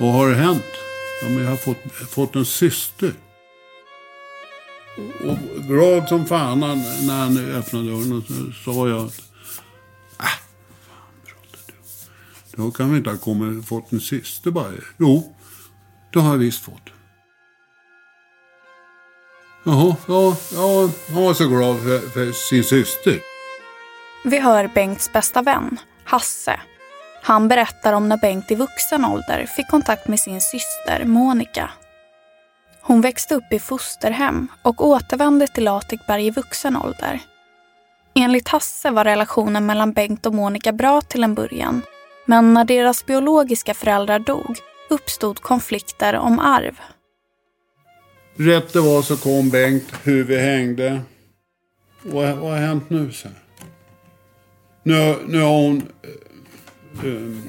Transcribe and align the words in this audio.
Vad 0.00 0.12
har 0.12 0.32
hänt? 0.32 0.64
Ja, 1.22 1.28
men 1.28 1.42
jag 1.42 1.50
har 1.50 1.56
fått, 1.56 1.92
fått 1.92 2.36
en 2.36 2.44
syster. 2.44 3.12
Och, 4.96 5.38
glad 5.68 6.08
som 6.08 6.26
fan 6.26 6.60
när, 6.60 7.06
när 7.06 7.18
han 7.18 7.54
öppnade 7.54 7.84
dörren 7.84 8.24
så 8.64 8.72
sa 8.72 8.88
jag 8.88 9.06
att... 9.06 9.18
Äh, 10.20 10.26
fan 10.86 11.12
pratar 11.26 11.72
du. 12.56 12.62
Då 12.62 12.70
kan 12.70 12.90
vi 12.90 12.98
inte 12.98 13.10
ha 13.10 13.18
kommit, 13.18 13.68
fått 13.68 13.92
en 13.92 14.00
syster 14.00 14.50
bara. 14.50 14.72
Jo, 14.98 15.36
det 16.12 16.18
har 16.18 16.30
jag 16.30 16.38
visst 16.38 16.64
fått. 16.64 16.90
Jaha, 19.64 19.96
ja, 20.06 20.36
ja, 20.54 20.90
han 21.12 21.24
var 21.24 21.34
så 21.34 21.48
glad 21.48 21.82
för, 21.82 21.98
för 21.98 22.32
sin 22.32 22.64
syster. 22.64 23.20
Vi 24.24 24.40
hör 24.40 24.70
Bengts 24.74 25.12
bästa 25.12 25.42
vän, 25.42 25.78
Hasse. 26.04 26.60
Han 27.22 27.48
berättar 27.48 27.92
om 27.92 28.08
när 28.08 28.16
Bengt 28.16 28.50
i 28.50 28.54
vuxen 28.54 29.04
ålder 29.04 29.46
fick 29.46 29.68
kontakt 29.68 30.08
med 30.08 30.20
sin 30.20 30.40
syster 30.40 31.04
Monica. 31.04 31.70
Hon 32.80 33.00
växte 33.00 33.34
upp 33.34 33.52
i 33.52 33.58
fosterhem 33.58 34.48
och 34.62 34.86
återvände 34.86 35.46
till 35.46 35.64
Latikberg 35.64 36.26
i 36.26 36.30
vuxen 36.30 36.76
ålder. 36.76 37.20
Enligt 38.14 38.48
Hasse 38.48 38.90
var 38.90 39.04
relationen 39.04 39.66
mellan 39.66 39.92
Bengt 39.92 40.26
och 40.26 40.34
Monica 40.34 40.72
bra 40.72 41.00
till 41.00 41.24
en 41.24 41.34
början. 41.34 41.82
Men 42.26 42.54
när 42.54 42.64
deras 42.64 43.06
biologiska 43.06 43.74
föräldrar 43.74 44.18
dog 44.18 44.56
uppstod 44.90 45.40
konflikter 45.40 46.14
om 46.14 46.38
arv. 46.38 46.80
Rätt 48.36 48.72
det 48.72 48.80
var 48.80 49.02
så 49.02 49.16
kom 49.16 49.50
Bengt, 49.50 49.92
hur 50.02 50.24
vi 50.24 50.38
hängde. 50.38 51.00
Vad, 52.02 52.36
vad 52.36 52.50
har 52.50 52.58
hänt 52.58 52.90
nu, 52.90 53.12
så? 53.12 53.28
Nu, 54.82 55.16
nu 55.26 55.40
har 55.40 55.50
hon 55.50 55.82
Ehm, 57.04 57.42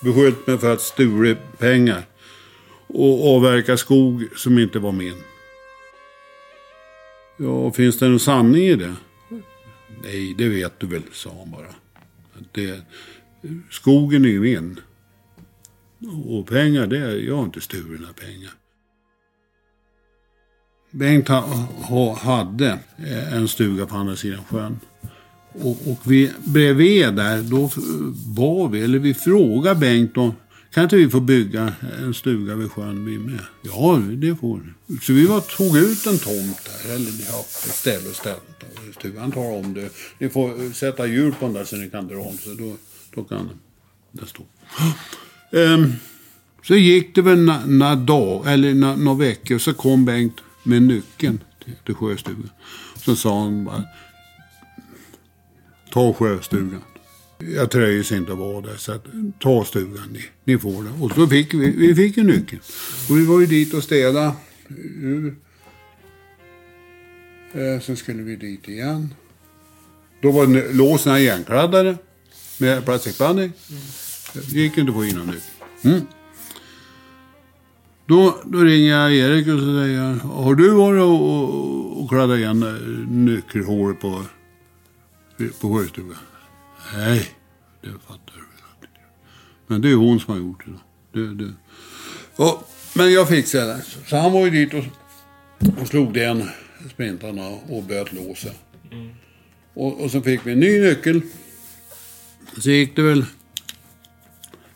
beskyllt 0.00 0.46
mig 0.46 0.58
för 0.58 0.72
att 0.72 0.80
stulit 0.80 1.58
pengar. 1.58 2.02
Och 2.86 3.36
avverka 3.36 3.76
skog 3.76 4.28
som 4.36 4.58
inte 4.58 4.78
var 4.78 4.92
min. 4.92 5.22
Ja, 7.36 7.72
finns 7.72 7.98
det 7.98 8.08
någon 8.08 8.20
sanning 8.20 8.62
i 8.62 8.76
det? 8.76 8.94
Nej, 10.02 10.34
det 10.34 10.48
vet 10.48 10.80
du 10.80 10.86
väl, 10.86 11.02
sa 11.12 11.30
han 11.38 11.50
bara. 11.50 11.74
Det, 12.52 12.80
skogen 13.70 14.24
är 14.24 14.28
ju 14.28 14.40
min. 14.40 14.80
Och 16.26 16.46
pengar, 16.46 16.86
det, 16.86 17.16
jag 17.16 17.36
har 17.36 17.44
inte 17.44 17.60
stulit 17.60 18.00
några 18.00 18.12
pengar. 18.12 18.52
Bengt 20.90 21.28
ha, 21.28 21.40
ha, 21.82 22.16
hade 22.18 22.78
en 23.32 23.48
stuga 23.48 23.86
på 23.86 23.96
andra 23.96 24.16
sidan 24.16 24.44
sjön. 24.44 24.80
Och, 25.60 25.90
och 25.90 25.98
vi, 26.04 26.30
bredvid 26.44 27.14
där, 27.14 27.42
då 27.42 27.70
var 28.26 28.68
vi, 28.68 28.80
eller 28.80 28.98
vi 28.98 29.14
frågade 29.14 29.80
Bengt 29.80 30.16
om 30.16 30.32
kan 30.76 30.84
inte 30.84 30.96
vi 30.96 31.08
få 31.08 31.20
bygga 31.20 31.72
en 31.98 32.14
stuga 32.14 32.54
vid 32.54 32.70
sjön 32.70 33.04
vi 33.04 33.18
med? 33.18 33.40
Ja, 33.62 34.02
det 34.16 34.36
får 34.36 34.56
ni. 34.56 34.98
Så 34.98 35.12
vi 35.12 35.26
var, 35.26 35.40
tog 35.40 35.76
ut 35.76 36.06
en 36.06 36.18
tomt 36.18 36.60
där, 36.64 36.94
eller 36.94 37.10
ja, 37.30 37.40
ett 37.40 37.74
ställe 37.74 38.08
och 38.08 38.16
ställt, 38.16 38.42
stugan. 38.98 39.32
tar 39.32 39.52
om 39.52 39.74
det. 39.74 39.90
Ni 40.18 40.28
får 40.28 40.72
sätta 40.72 41.06
djur 41.06 41.30
på 41.30 41.46
den 41.46 41.54
där 41.54 41.64
så 41.64 41.76
ni 41.76 41.90
kan 41.90 42.08
dra 42.08 42.16
om. 42.16 42.38
Så 42.38 42.54
då, 42.54 42.76
då 43.14 43.24
kan 43.24 43.50
det 44.12 44.26
stå. 44.26 44.42
Um, 45.50 45.92
så 46.62 46.74
gick 46.74 47.14
det 47.14 47.22
väl 47.22 47.38
några 47.38 47.66
na 47.66 47.94
dagar, 47.94 48.52
eller 48.52 48.74
några 48.74 49.18
veckor. 49.18 49.58
Så 49.58 49.74
kom 49.74 50.04
Bengt 50.04 50.40
med 50.62 50.82
nyckeln 50.82 51.40
till, 51.64 51.74
till 51.84 51.94
sjöstugan. 51.94 52.50
Så 52.96 53.16
sa 53.16 53.42
han 53.42 53.64
bara. 53.64 53.84
Ta 55.96 56.12
sjöstugan. 56.12 56.82
Jag 57.38 57.70
tröjs 57.70 58.12
inte 58.12 58.32
att 58.32 58.38
vara 58.38 58.60
där, 58.60 58.76
så 58.76 58.92
att, 58.92 59.04
ta 59.40 59.64
stugan, 59.64 60.08
ni, 60.12 60.24
ni 60.44 60.58
får 60.58 60.82
den. 60.82 61.02
Och 61.02 61.12
så 61.12 61.26
fick 61.26 61.54
vi, 61.54 61.70
vi 61.70 61.94
fick 61.94 62.16
ju 62.16 62.22
nyckeln. 62.22 62.60
Och 63.10 63.18
vi 63.18 63.24
var 63.24 63.40
ju 63.40 63.46
dit 63.46 63.74
och 63.74 63.82
städa. 63.82 64.36
Eh, 67.52 67.80
sen 67.80 67.96
skulle 67.96 68.22
vi 68.22 68.36
dit 68.36 68.68
igen. 68.68 69.14
Då 70.22 70.30
var 70.30 70.72
låsen 70.74 71.16
igenkladdade 71.16 71.96
med 72.58 72.84
plastikbanding. 72.84 73.52
Det 74.32 74.52
gick 74.52 74.78
inte 74.78 74.90
att 74.90 74.96
få 74.96 75.04
in 75.04 75.16
någon 75.16 75.26
nyckel. 75.26 75.40
Mm. 75.82 76.00
Då, 78.06 78.40
då 78.44 78.58
ringer 78.58 78.90
jag 78.90 79.14
Erik 79.14 79.48
och 79.48 79.58
så 79.58 79.80
säger 79.80 80.02
jag, 80.02 80.14
har 80.14 80.54
du 80.54 80.70
varit 80.70 81.02
och, 81.02 81.30
och, 81.30 82.02
och 82.02 82.08
kladdat 82.08 82.38
igen 82.38 82.62
eh, 82.62 83.08
nyckelhålet 83.08 84.00
på, 84.00 84.24
på 85.60 85.74
sjöstugan? 85.74 86.18
Nej, 86.94 87.30
det 87.80 87.88
fattar 87.88 88.34
du 88.34 88.40
väl. 88.40 88.90
Men 89.66 89.80
det 89.80 89.90
är 89.90 89.94
hon 89.94 90.20
som 90.20 90.34
har 90.34 90.40
gjort 90.40 90.64
det. 90.66 91.20
det, 91.20 91.34
det. 91.34 91.54
Och, 92.36 92.70
men 92.94 93.12
jag 93.12 93.28
fixade 93.28 93.66
det. 93.66 93.82
Så 94.06 94.16
han 94.16 94.32
var 94.32 94.44
ju 94.44 94.50
dit 94.50 94.74
och, 94.74 94.84
och 95.80 95.88
slog 95.88 96.14
den 96.14 96.48
sprintarna 96.90 97.48
och 97.48 97.82
böt 97.82 98.12
låsa. 98.12 98.50
Mm. 98.92 99.10
Och, 99.74 100.00
och 100.00 100.10
så 100.10 100.22
fick 100.22 100.46
vi 100.46 100.52
en 100.52 100.60
ny 100.60 100.80
nyckel. 100.80 101.22
Så 102.58 102.70
gick 102.70 102.96
det 102.96 103.02
väl 103.02 103.24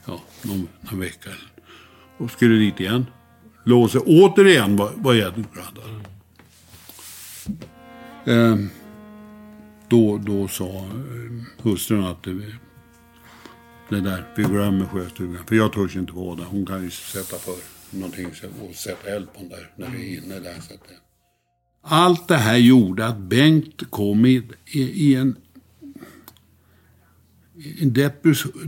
ja, 0.05 0.23
någon, 0.43 0.69
någon 0.81 1.01
vecka. 1.01 1.31
Och 2.17 2.31
skulle 2.31 2.55
dit 2.55 2.81
igen. 2.81 3.07
Låset 3.65 4.03
återigen 4.07 4.77
var, 4.77 4.93
var 4.97 5.15
igenkladdad. 5.15 6.07
Mm. 8.25 8.62
Eh, 8.62 8.71
då, 9.91 10.19
då 10.19 10.49
sa 10.49 10.65
eh, 10.65 11.63
hustrun 11.63 12.05
att 12.05 12.23
det, 12.23 12.33
det 13.89 14.01
där, 14.01 14.25
vi 14.37 14.43
glömmer 14.43 14.87
sjöstugan. 14.87 15.47
För 15.47 15.57
jag 15.57 15.73
törs 15.73 15.97
inte 15.97 16.13
vara 16.13 16.37
där. 16.37 16.45
Hon 16.45 16.67
kan 16.67 16.83
ju 16.83 16.91
sätta 16.91 17.37
för 17.37 17.55
någonting 17.91 18.27
och 18.61 18.75
sätta 18.75 19.11
eld 19.11 19.33
på 19.33 19.41
den 19.41 19.49
där 19.49 19.71
när 19.77 19.91
vi 19.91 20.17
är 20.17 20.23
inne 20.23 20.41
där. 20.41 20.55
Så 20.55 20.75
att 20.75 20.89
det. 20.89 20.95
Allt 21.83 22.29
det 22.29 22.37
här 22.37 22.57
gjorde 22.57 23.07
att 23.07 23.19
Bengt 23.19 23.91
kom 23.91 24.27
i, 24.27 24.43
i, 24.67 24.81
i 24.81 25.15
en, 25.15 25.37
en 27.81 27.93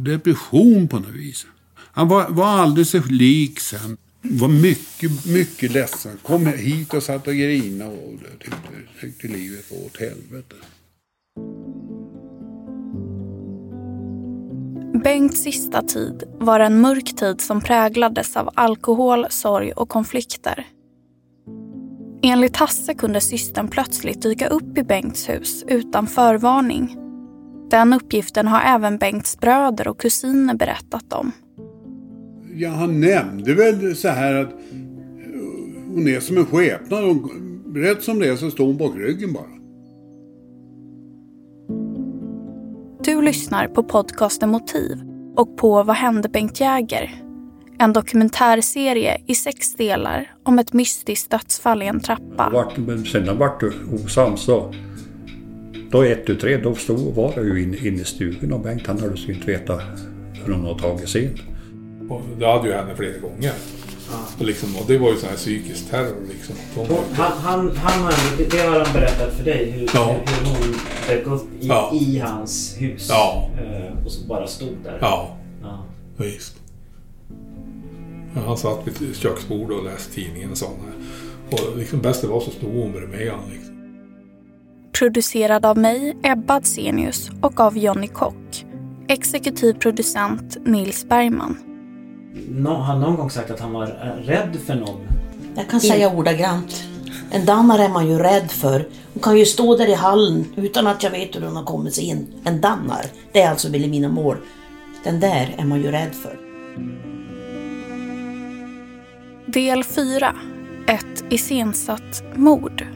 depression 0.04 0.88
på 0.88 0.98
något 0.98 1.14
vis. 1.14 1.46
Han 1.74 2.08
var, 2.08 2.28
var 2.28 2.46
alldeles 2.46 2.94
lik 3.10 3.60
sen. 3.60 3.96
Var 4.22 4.48
mycket, 4.48 5.26
mycket 5.26 5.72
ledsen. 5.72 6.18
Kom 6.22 6.46
hit 6.46 6.94
och 6.94 7.02
satt 7.02 7.26
och 7.26 7.34
grinade 7.34 7.96
och 7.96 8.20
tyckte, 8.38 8.56
tyckte 9.00 9.28
livet 9.28 9.70
var 9.70 9.86
åt 9.86 10.00
helvete. 10.00 10.54
Bengts 15.04 15.42
sista 15.42 15.82
tid 15.82 16.22
var 16.38 16.60
en 16.60 16.80
mörk 16.80 17.16
tid 17.16 17.40
som 17.40 17.60
präglades 17.60 18.36
av 18.36 18.50
alkohol, 18.54 19.26
sorg 19.30 19.72
och 19.72 19.88
konflikter. 19.88 20.66
Enligt 22.22 22.56
Hasse 22.56 22.94
kunde 22.94 23.20
systern 23.20 23.68
plötsligt 23.68 24.22
dyka 24.22 24.48
upp 24.48 24.78
i 24.78 24.82
Bengts 24.82 25.28
hus 25.28 25.64
utan 25.68 26.06
förvarning. 26.06 26.96
Den 27.70 27.92
uppgiften 27.92 28.48
har 28.48 28.60
även 28.60 28.98
Bengts 28.98 29.40
bröder 29.40 29.88
och 29.88 30.00
kusiner 30.00 30.54
berättat 30.54 31.12
om. 31.12 31.32
Ja, 32.54 32.70
han 32.70 33.00
nämnde 33.00 33.54
väl 33.54 33.96
så 33.96 34.08
här 34.08 34.34
att 34.34 34.52
hon 35.88 36.08
är 36.08 36.20
som 36.20 36.36
en 36.36 36.46
skepnad. 36.46 37.30
Rätt 37.74 38.02
som 38.02 38.18
det 38.18 38.28
är 38.28 38.36
så 38.36 38.50
står 38.50 38.66
hon 38.66 38.76
bak 38.76 38.96
ryggen 38.96 39.32
bara. 39.32 39.51
Du 43.04 43.22
lyssnar 43.22 43.68
på 43.68 43.82
podcasten 43.82 44.50
Motiv 44.50 44.98
och 45.36 45.56
på 45.56 45.82
Vad 45.82 45.96
hände 45.96 46.28
Bengt 46.28 46.60
Jäger? 46.60 47.14
En 47.78 47.92
dokumentärserie 47.92 49.20
i 49.26 49.34
sex 49.34 49.74
delar 49.74 50.34
om 50.42 50.58
ett 50.58 50.72
mystiskt 50.72 51.30
dödsfall 51.30 51.82
i 51.82 51.86
en 51.86 52.00
trappa. 52.00 52.50
Vart, 52.52 52.76
men 52.76 53.04
sen 53.04 53.38
vart 53.38 53.60
du 53.60 53.72
osams 54.04 54.46
då. 54.46 54.74
Då 55.90 56.02
ett 56.02 56.26
tu 56.26 56.36
tre, 56.36 56.56
då 56.56 56.74
stod 56.74 57.14
var 57.14 57.32
det 57.34 57.42
ju 57.42 57.62
inne 57.62 57.76
in 57.76 57.94
i 57.94 58.04
stugan 58.04 58.52
och 58.52 58.60
Bengt 58.60 58.86
han 58.86 59.00
hade 59.00 59.14
ju 59.14 59.34
inte 59.34 59.46
veta 59.46 59.80
hur 60.44 60.52
hon 60.52 60.64
har 60.64 60.78
tagit 60.78 61.08
sig 61.08 61.24
in. 61.24 61.38
Och 62.10 62.22
det 62.38 62.46
hade 62.46 62.68
ju 62.68 62.74
hänt 62.74 62.90
flera 62.96 63.18
gånger. 63.18 63.52
Och, 64.38 64.44
liksom, 64.44 64.76
och 64.76 64.84
det 64.86 64.98
var 64.98 65.10
ju 65.10 65.16
sån 65.16 65.28
här 65.28 65.36
psykisk 65.36 65.90
terror 65.90 66.16
liksom. 66.28 66.54
Han, 67.12 67.32
han, 67.38 67.76
han 67.76 68.02
har, 68.02 68.12
det 68.50 68.58
har 68.58 68.80
han 68.84 68.92
berättat 68.92 69.34
för 69.36 69.44
dig 69.44 69.70
hur, 69.70 69.90
Ja. 69.94 70.16
hur 70.26 70.46
hon 70.46 70.74
dök 71.08 71.26
upp 71.26 71.48
i, 71.60 71.66
Ja. 71.66 71.90
i 71.94 72.18
hans 72.18 72.76
hus. 72.78 73.06
Ja. 73.10 73.50
eh, 73.58 74.04
Och 74.06 74.12
så 74.12 74.26
bara 74.26 74.46
stod 74.46 74.76
där. 74.84 74.98
ja, 75.00 75.36
Ja. 75.62 75.84
visst. 76.16 76.56
Han 78.46 78.56
satt 78.56 78.86
vid 78.86 79.10
ett 79.10 79.16
köksbord 79.16 79.70
och 79.70 79.84
läste 79.84 80.12
tidningen 80.14 80.50
och 80.50 80.58
sånt 80.58 80.78
här. 80.84 80.94
Och 81.70 81.78
liksom 81.78 82.00
bäst 82.00 82.20
det 82.22 82.26
var 82.28 82.40
så 82.40 82.50
stod 82.50 82.74
hon 82.74 82.92
bredvid 82.92 83.30
honom. 83.30 83.50
Liksom. 83.52 83.72
Producerad 84.98 85.66
av 85.66 85.78
mig, 85.78 86.16
Ebba 86.22 86.54
Adsenius 86.54 87.30
och 87.40 87.60
av 87.60 87.78
Jonny 87.78 88.08
Kock. 88.08 88.64
Exekutiv 89.08 89.72
producent 89.74 90.56
Nils 90.66 91.08
Bergman. 91.08 91.56
Nå, 92.34 92.70
har 92.70 92.82
han 92.82 93.00
någon 93.00 93.16
gång 93.16 93.30
sagt 93.30 93.50
att 93.50 93.60
han 93.60 93.72
var 93.72 93.82
eh, 93.84 94.26
rädd 94.26 94.56
för 94.66 94.74
någon? 94.74 95.00
Jag 95.54 95.68
kan 95.68 95.80
säga 95.80 96.10
ordagrant. 96.10 96.82
En 97.30 97.44
dannare 97.46 97.84
är 97.84 97.88
man 97.88 98.08
ju 98.08 98.18
rädd 98.18 98.50
för. 98.50 98.88
Hon 99.14 99.22
kan 99.22 99.38
ju 99.38 99.46
stå 99.46 99.76
där 99.76 99.88
i 99.88 99.94
hallen 99.94 100.44
utan 100.56 100.86
att 100.86 101.02
jag 101.02 101.10
vet 101.10 101.36
hur 101.36 101.40
hon 101.40 101.56
har 101.56 101.64
kommit 101.64 101.94
sig 101.94 102.04
in. 102.04 102.26
En 102.44 102.60
dannar, 102.60 103.06
det 103.32 103.42
är 103.42 103.50
alltså 103.50 103.68
Vilhelmina 103.68 104.08
mål. 104.08 104.36
Den 105.04 105.20
där 105.20 105.54
är 105.58 105.64
man 105.64 105.82
ju 105.82 105.90
rädd 105.90 106.14
för. 106.14 106.38
Del 109.46 109.84
4. 109.84 110.36
Ett 110.86 111.24
iscensatt 111.30 112.22
mord. 112.34 112.86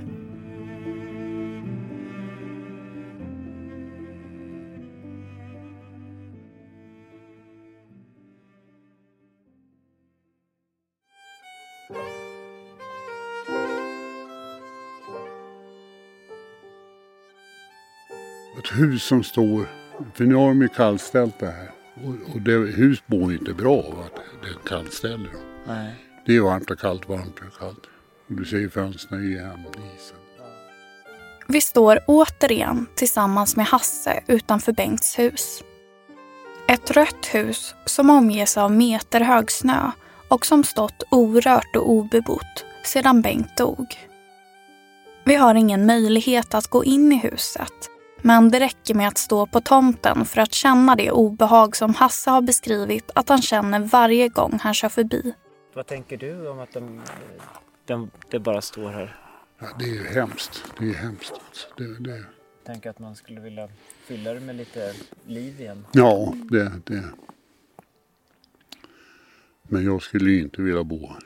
Hus 18.77 19.03
som 19.03 19.25
står, 19.25 19.67
för 20.15 20.25
nu 20.25 20.35
har 20.35 20.49
de 20.49 20.63
ju 20.63 20.69
kallställt 20.69 21.39
det 21.39 21.47
här. 21.47 21.71
Och, 22.05 22.35
och 22.35 22.41
det, 22.41 22.53
hus 22.53 23.07
bor 23.07 23.33
inte 23.33 23.55
bra 23.55 23.77
av 23.77 24.01
att 24.01 24.21
det 24.43 24.69
kallställer. 24.69 25.31
Nej. 25.67 25.95
Det 26.27 26.37
är 26.37 26.41
varmt 26.41 26.71
och 26.71 26.79
kallt, 26.79 27.09
varmt 27.09 27.39
och 27.39 27.59
kallt. 27.59 27.87
Och 28.29 28.35
du 28.35 28.45
ser 28.45 28.57
ju 28.57 28.71
fönstren 28.71 29.25
i 29.25 29.27
igen, 29.27 29.65
isen. 29.97 30.17
Vi 31.49 31.61
står 31.61 32.01
återigen 32.07 32.87
tillsammans 32.95 33.57
med 33.57 33.67
Hasse 33.67 34.23
utanför 34.27 34.73
Bengts 34.73 35.19
hus. 35.19 35.65
Ett 36.69 36.91
rött 36.91 37.27
hus 37.27 37.75
som 37.85 38.11
omges 38.11 38.57
av 38.57 38.73
meterhög 38.73 39.51
snö 39.51 39.91
och 40.29 40.47
som 40.47 40.65
stått 40.65 41.03
orört 41.11 41.77
och 41.77 41.91
obebott 41.91 42.65
sedan 42.85 43.23
Bengt 43.23 43.57
dog. 43.57 43.87
Vi 45.25 45.35
har 45.35 45.55
ingen 45.55 45.87
möjlighet 45.87 46.55
att 46.55 46.67
gå 46.67 46.85
in 46.85 47.13
i 47.13 47.17
huset 47.17 47.91
men 48.23 48.51
det 48.51 48.61
räcker 48.61 48.95
med 48.95 49.09
att 49.09 49.19
stå 49.19 49.47
på 49.47 49.61
tomten 49.61 50.25
för 50.25 50.41
att 50.41 50.53
känna 50.53 50.97
det 50.97 51.11
obehag 51.11 51.77
som 51.77 51.95
Hasse 51.95 52.31
har 52.31 52.43
beskrivit 52.43 53.11
att 53.15 53.29
han 53.29 53.43
känner 53.43 53.81
varje 53.81 54.29
gång 54.29 54.59
han 54.63 54.75
kör 54.75 54.89
förbi. 54.89 55.35
Vad 55.75 55.87
tänker 55.87 56.17
du 56.17 56.49
om 56.49 56.59
att 56.59 56.73
de, 56.73 57.03
de, 57.85 58.11
det 58.31 58.39
bara 58.39 58.61
står 58.61 58.91
här? 58.91 59.21
Ja, 59.59 59.67
det 59.79 59.85
är 59.85 59.95
ju 59.95 60.05
hemskt. 60.07 60.65
Det 60.79 60.89
är 60.91 60.95
hemskt. 60.95 61.33
Det, 61.77 61.99
det, 61.99 62.25
Tänker 62.65 62.91
att 62.91 62.99
man 62.99 63.17
skulle 63.17 63.41
vilja 63.41 63.69
fylla 64.07 64.35
det 64.35 64.41
med 64.41 64.57
lite 64.57 64.93
liv 65.27 65.61
igen. 65.61 65.87
ja, 65.93 66.35
det, 66.51 66.73
det. 66.85 67.05
Men 69.63 69.85
jag 69.85 70.03
skulle 70.03 70.31
ju 70.31 70.43
inte 70.43 70.63
vilja 70.63 70.85
bo 70.85 71.09
här. 71.09 71.19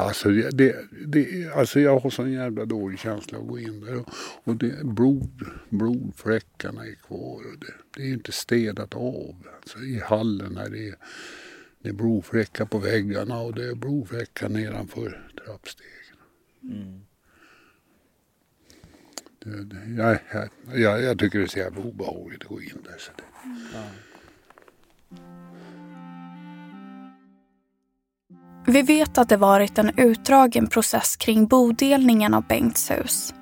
Alltså, 0.00 0.28
det, 0.28 0.76
det, 1.06 1.52
alltså 1.54 1.80
jag 1.80 1.98
har 1.98 2.10
sån 2.10 2.32
jävla 2.32 2.64
dålig 2.64 2.98
känsla 2.98 3.38
att 3.38 3.46
gå 3.46 3.58
in 3.58 3.80
där. 3.80 4.04
Och, 4.44 4.56
det, 4.56 4.84
blod, 4.84 5.42
blodfläckarna 5.68 6.86
är 6.86 6.94
kvar. 6.94 7.36
Och 7.36 7.58
det, 7.60 7.72
det 7.96 8.02
är 8.02 8.06
ju 8.06 8.14
inte 8.14 8.32
städat 8.32 8.94
av. 8.94 9.46
Alltså, 9.60 9.78
I 9.78 10.00
hallen 10.00 10.56
här 10.56 10.70
det 10.70 10.88
är 10.88 10.94
det 11.82 11.88
är 11.88 11.92
blodfläckar 11.92 12.64
på 12.64 12.78
väggarna 12.78 13.40
och 13.40 13.54
det 13.54 13.70
är 13.70 13.74
blodfläckar 13.74 14.48
nedanför 14.48 15.30
trappstegen. 15.44 16.16
Det, 19.38 19.64
det, 19.64 19.90
jag, 19.96 20.18
jag, 20.74 21.02
jag, 21.02 21.18
tycker 21.18 21.38
det 21.38 21.44
är 21.44 21.48
så 21.48 21.58
jävla 21.58 21.80
obehagligt 21.80 22.42
att 22.42 22.48
gå 22.48 22.62
in 22.62 22.82
där. 22.84 22.98
Så 22.98 23.10
det, 23.16 23.22
Vi 28.70 28.82
vet 28.82 29.18
att 29.18 29.28
det 29.28 29.36
varit 29.36 29.78
en 29.78 29.90
utdragen 29.96 30.66
process 30.66 31.16
kring 31.16 31.46
bodelningen 31.46 32.34
av 32.34 32.46
Bengts 32.46 32.90
hus. 32.90 33.34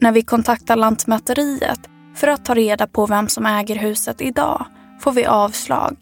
När 0.00 0.12
vi 0.12 0.22
kontaktar 0.22 0.76
Lantmäteriet 0.76 1.80
för 2.14 2.28
att 2.28 2.44
ta 2.44 2.54
reda 2.54 2.86
på 2.86 3.06
vem 3.06 3.28
som 3.28 3.46
äger 3.46 3.76
huset 3.76 4.20
idag 4.20 4.66
får 5.00 5.12
vi 5.12 5.26
avslag 5.26 5.96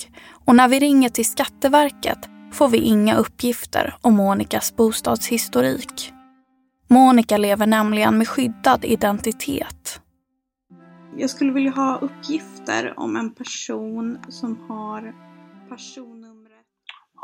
och 0.45 0.57
när 0.57 0.69
vi 0.69 0.81
ringer 0.81 1.09
till 1.09 1.25
Skatteverket 1.25 2.19
får 2.53 2.69
vi 2.69 2.79
inga 2.79 3.17
uppgifter 3.17 3.95
om 4.00 4.15
Monikas 4.15 4.76
bostadshistorik. 4.76 6.12
Monica 6.88 7.37
lever 7.37 7.67
nämligen 7.67 8.19
med 8.19 8.29
skyddad 8.29 8.85
identitet. 8.85 10.00
Jag 11.17 11.31
skulle 11.31 11.53
vilja 11.53 11.71
ha 11.71 11.99
uppgifter 11.99 12.95
om 12.97 13.17
en 13.17 13.31
person 13.31 14.19
som 14.29 14.59
har 14.69 15.15
person 15.69 16.22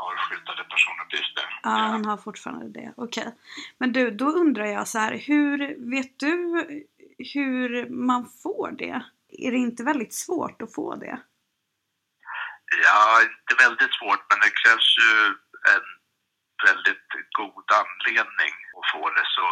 har 0.01 0.15
skyddade 0.17 0.63
personuppgifter. 0.63 1.45
Ja, 1.63 1.87
hon 1.93 2.05
har 2.05 2.17
fortfarande 2.17 2.69
det. 2.79 2.93
Okej. 2.97 3.35
Men 3.79 3.91
du, 3.95 4.11
då 4.11 4.25
undrar 4.41 4.65
jag 4.65 4.87
så 4.87 4.99
här, 4.99 5.13
hur 5.27 5.57
vet 5.95 6.19
du 6.19 6.33
hur 7.33 7.89
man 7.89 8.21
får 8.43 8.71
det? 8.83 8.95
Är 9.45 9.51
det 9.51 9.57
inte 9.67 9.83
väldigt 9.91 10.13
svårt 10.13 10.61
att 10.61 10.73
få 10.77 10.95
det? 10.95 11.17
Ja, 12.85 13.01
inte 13.29 13.53
väldigt 13.65 13.93
svårt, 13.99 14.23
men 14.29 14.39
det 14.43 14.51
krävs 14.61 14.89
ju 15.03 15.11
en 15.75 15.87
väldigt 16.69 17.09
god 17.39 17.67
anledning 17.83 18.53
att 18.77 18.87
få 18.93 19.03
det. 19.17 19.25
Så 19.35 19.43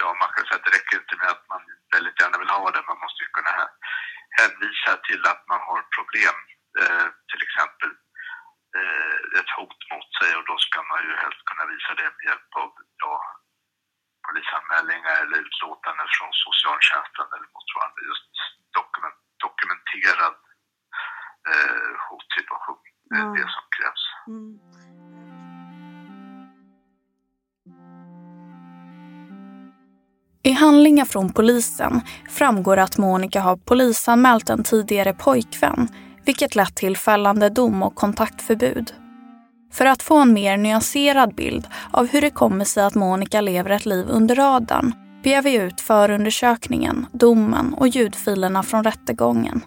ja, 0.00 0.08
man 0.20 0.30
kan 0.34 0.44
säga 0.44 0.58
att 0.58 0.66
det 0.68 0.76
räcker 0.78 0.96
inte 1.02 1.16
med 1.22 1.30
att 1.34 1.46
man 1.52 1.62
väldigt 1.94 2.20
gärna 2.20 2.38
vill 2.42 2.54
ha 2.58 2.66
det. 2.74 2.82
Man 2.90 3.00
måste 3.04 3.20
ju 3.24 3.28
kunna 3.36 3.52
hä- 3.58 3.76
hänvisa 4.40 4.92
till 5.08 5.22
att 5.32 5.42
man 5.52 5.60
har 5.68 5.80
problem. 5.96 6.36
Eh, 6.80 7.06
till 7.30 7.42
exempel 7.46 7.90
ett 9.38 9.50
hot 9.56 9.80
mot 9.92 10.08
sig 10.18 10.30
och 10.38 10.46
då 10.50 10.56
ska 10.66 10.78
man 10.90 11.00
ju 11.06 11.12
helst 11.22 11.42
kunna 11.48 11.64
visa 11.72 11.90
det 12.00 12.08
med 12.16 12.24
hjälp 12.28 12.50
av 12.62 12.70
ja, 13.04 13.14
polisanmälningar 14.26 15.14
eller 15.22 15.36
utlåtanden 15.46 16.08
från 16.16 16.32
socialtjänsten 16.46 17.26
eller 17.34 17.48
motsvarande. 17.54 18.00
Just 18.10 18.32
dokument, 18.78 19.18
dokumenterad 19.46 20.36
eh, 21.50 21.92
hotsituation. 22.08 22.80
Det 23.08 23.16
är 23.22 23.26
Ja. 23.28 23.32
det 23.38 23.48
som 23.56 23.64
krävs. 23.76 24.04
Mm. 24.34 24.52
I 30.42 30.52
handlingar 30.52 31.04
från 31.04 31.32
polisen 31.32 32.00
framgår 32.30 32.76
att 32.76 32.98
Monica 32.98 33.40
har 33.40 33.56
polisanmält 33.56 34.50
en 34.50 34.64
tidigare 34.64 35.12
pojkvän 35.14 35.88
vilket 36.24 36.56
lett 36.56 36.74
till 36.74 36.96
fällande 36.96 37.48
dom 37.48 37.82
och 37.82 37.94
kontaktförbud. 37.94 38.92
För 39.72 39.86
att 39.86 40.02
få 40.02 40.18
en 40.18 40.32
mer 40.32 40.56
nyanserad 40.56 41.34
bild 41.34 41.66
av 41.90 42.06
hur 42.06 42.20
det 42.20 42.30
kommer 42.30 42.64
sig 42.64 42.84
att 42.84 42.94
Monica 42.94 43.40
lever 43.40 43.70
ett 43.70 43.86
liv 43.86 44.06
under 44.08 44.34
radarn 44.34 44.94
begär 45.22 45.42
vi 45.42 45.54
ut 45.54 45.80
förundersökningen, 45.80 47.06
domen 47.12 47.74
och 47.74 47.88
ljudfilerna 47.88 48.62
från 48.62 48.84
rättegången. 48.84 49.60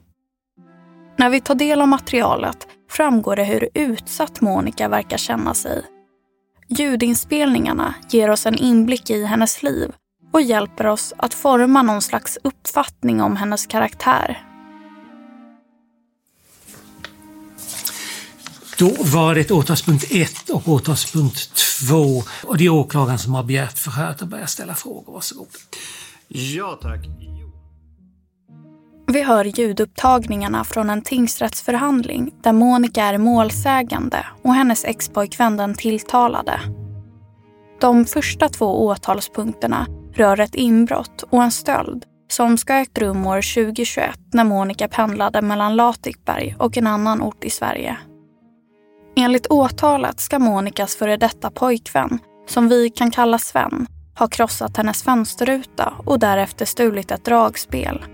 När 1.17 1.29
vi 1.29 1.41
tar 1.41 1.55
del 1.55 1.81
av 1.81 1.87
materialet 1.87 2.67
framgår 2.89 3.35
det 3.35 3.43
hur 3.43 3.69
utsatt 3.73 4.41
Monica 4.41 4.89
verkar 4.89 5.17
känna 5.17 5.53
sig. 5.53 5.85
Ljudinspelningarna 6.67 7.95
ger 8.09 8.29
oss 8.29 8.45
en 8.45 8.55
inblick 8.55 9.09
i 9.09 9.25
hennes 9.25 9.63
liv 9.63 9.91
och 10.33 10.41
hjälper 10.41 10.87
oss 10.87 11.13
att 11.17 11.33
forma 11.33 11.81
någon 11.81 12.01
slags 12.01 12.37
uppfattning 12.43 13.21
om 13.21 13.35
hennes 13.35 13.65
karaktär. 13.65 14.52
Då 18.77 18.89
var 18.99 19.35
det 19.35 19.51
åtalspunkt 19.51 20.11
1 20.11 20.49
och 20.49 20.67
åtalspunkt 20.67 21.55
2. 21.89 21.95
Och 22.43 22.57
det 22.57 22.65
är 22.65 22.69
åklagaren 22.69 23.19
som 23.19 23.33
har 23.33 23.43
begärt 23.43 23.77
förhöret 23.77 24.21
och 24.21 24.27
börjar 24.27 24.45
ställa 24.45 24.75
frågor. 24.75 25.13
Varsågod. 25.13 25.47
Ja, 26.27 26.79
tack. 26.81 26.99
Vi 29.07 29.23
hör 29.23 29.45
ljudupptagningarna 29.45 30.63
från 30.63 30.89
en 30.89 31.01
tingsrättsförhandling 31.01 32.31
där 32.43 32.53
Monica 32.53 33.03
är 33.03 33.17
målsägande 33.17 34.25
och 34.43 34.53
hennes 34.53 34.85
expojkvän 34.85 35.57
den 35.57 35.75
tilltalade. 35.75 36.59
De 37.81 38.05
första 38.05 38.49
två 38.49 38.85
åtalspunkterna 38.85 39.87
rör 40.13 40.39
ett 40.39 40.55
inbrott 40.55 41.23
och 41.29 41.43
en 41.43 41.51
stöld 41.51 42.03
som 42.31 42.57
ska 42.57 42.73
ägt 42.73 42.97
rum 42.97 43.25
år 43.25 43.53
2021 43.65 44.19
när 44.33 44.43
Monica 44.43 44.87
pendlade 44.87 45.41
mellan 45.41 45.75
Latikberg 45.75 46.55
och 46.59 46.77
en 46.77 46.87
annan 46.87 47.21
ort 47.21 47.43
i 47.43 47.49
Sverige. 47.49 47.97
Enligt 49.15 49.47
åtalet 49.49 50.19
ska 50.19 50.39
Monikas 50.39 50.95
före 50.95 51.17
detta 51.17 51.51
pojkvän, 51.51 52.19
som 52.47 52.69
vi 52.69 52.89
kan 52.89 53.11
kalla 53.11 53.37
Sven, 53.37 53.87
ha 54.19 54.27
krossat 54.27 54.77
hennes 54.77 55.03
fönsterruta 55.03 55.93
och 56.05 56.19
därefter 56.19 56.65
stulit 56.65 57.11
ett 57.11 57.25
dragspel. 57.25 58.05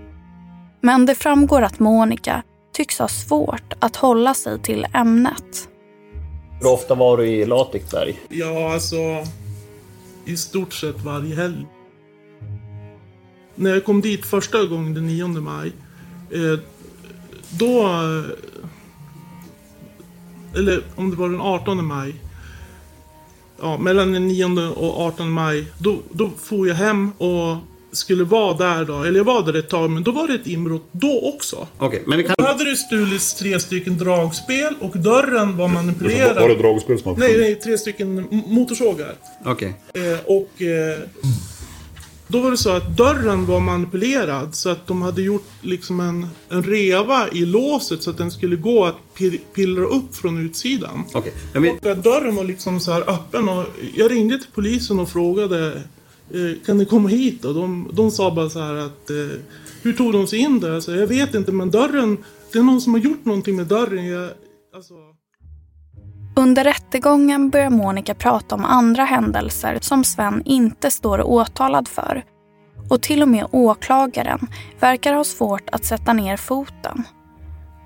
Men 0.80 1.06
det 1.06 1.14
framgår 1.14 1.62
att 1.62 1.78
Monica 1.78 2.42
tycks 2.72 2.98
ha 2.98 3.08
svårt 3.08 3.72
att 3.78 3.96
hålla 3.96 4.34
sig 4.34 4.62
till 4.62 4.86
ämnet. 4.94 5.68
Hur 6.60 6.72
ofta 6.72 6.94
var 6.94 7.16
du 7.16 7.26
i 7.26 7.46
Latikberg? 7.46 8.20
Ja, 8.28 8.72
alltså 8.72 8.96
i 10.24 10.36
stort 10.36 10.72
sett 10.72 11.00
varje 11.04 11.36
helg. 11.36 11.66
När 13.54 13.70
jag 13.70 13.84
kom 13.84 14.00
dit 14.00 14.26
första 14.26 14.64
gången 14.64 14.94
den 14.94 15.06
9 15.06 15.26
maj, 15.26 15.72
eh, 16.30 16.60
då... 17.50 17.88
Eller 20.56 20.82
om 20.96 21.10
det 21.10 21.16
var 21.16 21.28
den 21.28 21.40
18 21.40 21.86
maj. 21.86 22.14
Ja, 23.60 23.78
mellan 23.78 24.12
den 24.12 24.28
9 24.28 24.44
och 24.76 25.00
18 25.00 25.30
maj, 25.30 25.64
då, 25.78 25.98
då 26.12 26.30
får 26.38 26.68
jag 26.68 26.74
hem 26.74 27.12
och 27.18 27.56
skulle 27.92 28.24
vara 28.24 28.56
där 28.56 28.84
då. 28.84 29.02
Eller 29.02 29.16
jag 29.16 29.24
var 29.24 29.42
där 29.42 29.56
ett 29.58 29.68
tag, 29.68 29.90
men 29.90 30.02
då 30.02 30.12
var 30.12 30.28
det 30.28 30.34
ett 30.34 30.46
inbrott 30.46 30.88
då 30.92 31.32
också. 31.34 31.68
Okej, 31.78 32.02
men 32.06 32.18
vi 32.18 32.24
kan... 32.24 32.34
Då 32.38 32.44
hade 32.44 32.70
det 32.70 32.76
stulits 32.76 33.34
tre 33.34 33.60
stycken 33.60 33.98
dragspel 33.98 34.74
och 34.80 34.98
dörren 34.98 35.56
var 35.56 35.68
manipulerad. 35.68 36.36
Var 36.36 36.48
det 36.48 36.54
dragspel 36.54 36.98
som 36.98 37.14
hade 37.14 37.26
Nej, 37.26 37.38
nej, 37.38 37.54
tre 37.54 37.78
stycken 37.78 38.26
motorsågar. 38.46 39.14
Okej. 39.44 39.74
Eh, 39.94 40.18
och 40.26 40.62
eh, 40.62 40.98
då 42.30 42.40
var 42.40 42.50
det 42.50 42.56
så 42.56 42.70
att 42.70 42.96
dörren 42.96 43.46
var 43.46 43.60
manipulerad 43.60 44.54
så 44.54 44.68
att 44.68 44.86
de 44.86 45.02
hade 45.02 45.22
gjort 45.22 45.48
liksom 45.60 46.00
en, 46.00 46.26
en 46.48 46.62
reva 46.62 47.28
i 47.28 47.44
låset 47.44 48.02
så 48.02 48.10
att 48.10 48.18
den 48.18 48.30
skulle 48.30 48.56
gå 48.56 48.84
att 48.84 48.96
pi- 49.18 49.40
pillra 49.54 49.84
upp 49.84 50.16
från 50.16 50.38
utsidan. 50.46 51.04
Okej. 51.12 51.32
Men. 51.54 51.78
Och 51.78 51.86
att 51.86 52.04
dörren 52.04 52.34
var 52.36 52.44
liksom 52.44 52.80
så 52.80 52.92
här 52.92 53.10
öppen 53.10 53.48
och 53.48 53.64
jag 53.94 54.10
ringde 54.10 54.38
till 54.38 54.50
polisen 54.54 55.00
och 55.00 55.08
frågade 55.08 55.82
eh, 56.30 56.64
kan 56.66 56.78
ni 56.78 56.84
komma 56.84 57.08
hit? 57.08 57.44
Och 57.44 57.54
de, 57.54 57.90
de 57.92 58.10
sa 58.10 58.30
bara 58.30 58.50
så 58.50 58.58
här 58.58 58.74
att 58.74 59.10
eh, 59.10 59.16
hur 59.82 59.92
tog 59.92 60.12
de 60.12 60.26
sig 60.26 60.38
in 60.38 60.60
där? 60.60 60.70
Alltså, 60.74 60.94
jag 60.96 61.06
vet 61.06 61.34
inte 61.34 61.52
men 61.52 61.70
dörren, 61.70 62.16
det 62.52 62.58
är 62.58 62.62
någon 62.62 62.80
som 62.80 62.94
har 62.94 63.00
gjort 63.00 63.24
någonting 63.24 63.56
med 63.56 63.66
dörren. 63.66 64.06
Jag, 64.06 64.30
alltså... 64.74 64.94
Under 66.40 66.64
rättegången 66.64 67.50
börjar 67.50 67.70
Monica 67.70 68.14
prata 68.14 68.54
om 68.54 68.64
andra 68.64 69.04
händelser 69.04 69.78
som 69.80 70.04
Sven 70.04 70.42
inte 70.44 70.90
står 70.90 71.22
åtalad 71.22 71.88
för. 71.88 72.24
Och 72.90 73.02
till 73.02 73.22
och 73.22 73.28
med 73.28 73.46
åklagaren 73.50 74.40
verkar 74.80 75.12
ha 75.12 75.24
svårt 75.24 75.70
att 75.72 75.84
sätta 75.84 76.12
ner 76.12 76.36
foten. 76.36 77.04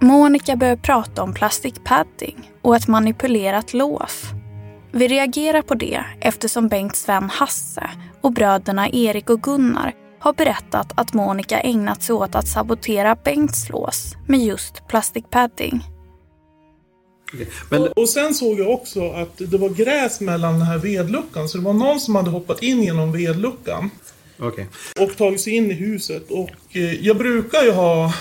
Monica 0.01 0.57
börjar 0.57 0.77
prata 0.77 1.23
om 1.23 1.35
plastic 1.35 1.75
padding 1.85 2.51
och 2.63 2.77
ett 2.77 2.89
manipulerat 2.89 3.75
lås. 3.75 4.23
Vi 4.93 5.09
reagerar 5.09 5.63
på 5.63 5.75
det 5.75 6.05
eftersom 6.21 6.69
Bengt 6.69 6.97
Sven 6.97 7.31
Hasse 7.31 7.91
och 8.21 8.33
bröderna 8.33 8.89
Erik 8.89 9.31
och 9.31 9.43
Gunnar 9.43 9.93
har 10.19 10.33
berättat 10.33 10.93
att 10.95 11.15
Monica 11.15 11.61
ägnat 11.61 12.03
sig 12.03 12.15
åt 12.15 12.35
att 12.35 12.49
sabotera 12.49 13.17
Bengts 13.25 13.69
lås 13.69 14.15
med 14.27 14.41
just 14.41 14.87
plastic 14.89 15.25
padding. 15.31 15.94
Och, 17.69 17.99
och 17.99 18.09
sen 18.09 18.35
såg 18.35 18.61
jag 18.61 18.71
också 18.71 19.11
att 19.11 19.33
det 19.37 19.59
var 19.59 19.69
gräs 19.69 20.21
mellan 20.21 20.53
den 20.53 20.63
här 20.63 20.79
vedluckan. 20.79 21.49
Så 21.49 21.59
det 21.59 21.65
var 21.65 21.73
någon 21.73 22.01
som 22.01 22.15
hade 22.15 22.31
hoppat 22.31 22.63
in 22.63 22.83
genom 22.83 23.13
vedluckan. 23.13 23.91
Okej. 24.39 24.69
Och 25.01 25.17
tagit 25.17 25.41
sig 25.41 25.53
in 25.53 25.71
i 25.71 25.75
huset. 25.75 26.31
Och 26.31 26.51
eh, 26.71 27.07
jag 27.07 27.17
brukar 27.17 27.63
ju 27.63 27.71
ha 27.71 28.15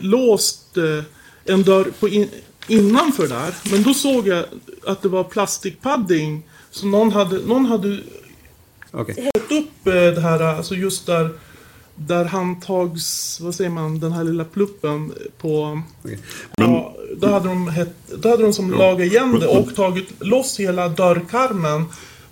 låst 0.00 0.76
eh, 0.76 1.04
en 1.44 1.62
dörr 1.62 1.86
på 2.00 2.08
in, 2.08 2.28
innanför 2.68 3.28
där. 3.28 3.54
Men 3.70 3.82
då 3.82 3.94
såg 3.94 4.28
jag 4.28 4.44
att 4.86 5.02
det 5.02 5.08
var 5.08 5.24
plastikpadding. 5.24 6.42
Så 6.70 6.86
någon 6.86 7.12
hade, 7.12 7.38
någon 7.38 7.66
hade 7.66 8.00
Okej. 8.90 9.14
hällt 9.34 9.52
upp 9.52 9.86
eh, 9.86 9.92
det 9.92 10.20
här, 10.20 10.40
alltså 10.40 10.74
just 10.74 11.06
där 11.06 11.30
där 11.98 12.24
handtags, 12.24 13.40
vad 13.40 13.54
säger 13.54 13.70
man, 13.70 14.00
den 14.00 14.12
här 14.12 14.24
lilla 14.24 14.44
pluppen 14.44 15.12
på... 15.38 15.82
Ja, 16.56 16.96
då 17.16 17.26
hade 17.26 17.48
de, 17.48 17.68
het, 17.68 17.88
då 18.16 18.28
hade 18.28 18.42
de 18.42 18.52
som 18.52 18.70
lagat 18.70 19.00
igen 19.00 19.40
det 19.40 19.46
och 19.46 19.74
tagit 19.74 20.08
loss 20.18 20.60
hela 20.60 20.88
dörrkarmen 20.88 21.84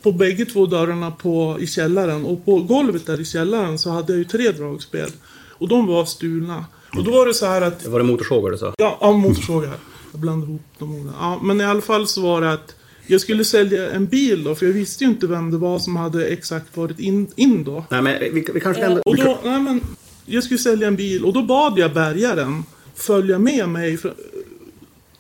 på 0.03 0.13
bägge 0.13 0.45
två 0.45 0.67
dörrarna 0.67 1.11
på, 1.11 1.57
i 1.61 1.67
källaren. 1.67 2.25
Och 2.25 2.45
på 2.45 2.61
golvet 2.61 3.07
där 3.07 3.21
i 3.21 3.25
källaren 3.25 3.79
så 3.79 3.91
hade 3.91 4.13
jag 4.13 4.19
ju 4.19 4.25
tre 4.25 4.51
dragspel. 4.51 5.11
Och 5.51 5.69
de 5.69 5.87
var 5.87 6.05
stulna. 6.05 6.65
Och 6.97 7.05
då 7.05 7.11
var 7.11 7.27
det 7.27 7.35
så 7.35 7.47
här 7.47 7.63
att... 7.63 7.87
Var 7.87 7.99
det 7.99 8.05
motorsågar 8.05 8.51
du 8.51 8.59
sa? 8.59 8.75
Ja, 8.79 8.99
ja 9.01 9.13
motorsågar. 9.13 9.73
Jag 10.13 10.21
blandade 10.21 10.53
ihop 10.53 10.63
de 10.79 10.95
orden. 10.95 11.13
Ja, 11.21 11.41
men 11.43 11.61
i 11.61 11.65
alla 11.65 11.81
fall 11.81 12.07
så 12.07 12.23
var 12.23 12.41
det 12.41 12.53
att 12.53 12.76
jag 13.07 13.21
skulle 13.21 13.45
sälja 13.45 13.91
en 13.91 14.07
bil 14.07 14.45
då, 14.45 14.55
för 14.55 14.67
jag 14.67 14.73
visste 14.73 15.05
ju 15.05 15.11
inte 15.11 15.27
vem 15.27 15.51
det 15.51 15.57
var 15.57 15.79
som 15.79 15.97
hade 15.97 16.27
exakt 16.27 16.77
varit 16.77 16.99
in, 16.99 17.27
in 17.37 17.65
då. 17.65 17.85
Nej, 17.91 18.03
men 18.03 18.19
vi, 18.21 18.47
vi 18.55 18.61
kanske 18.61 18.83
ändå... 18.83 19.03
Och 19.05 19.17
då, 19.17 19.39
nej 19.45 19.61
men, 19.61 19.81
jag 20.27 20.45
skulle 20.45 20.59
sälja 20.59 20.89
en 20.89 20.97
bil 20.97 21.25
och 21.25 21.33
då 21.33 21.43
bad 21.43 21.79
jag 21.79 21.95
bärgaren 21.95 22.63
följa 22.95 23.39
med 23.39 23.69
mig. 23.69 23.97
För, 23.97 24.15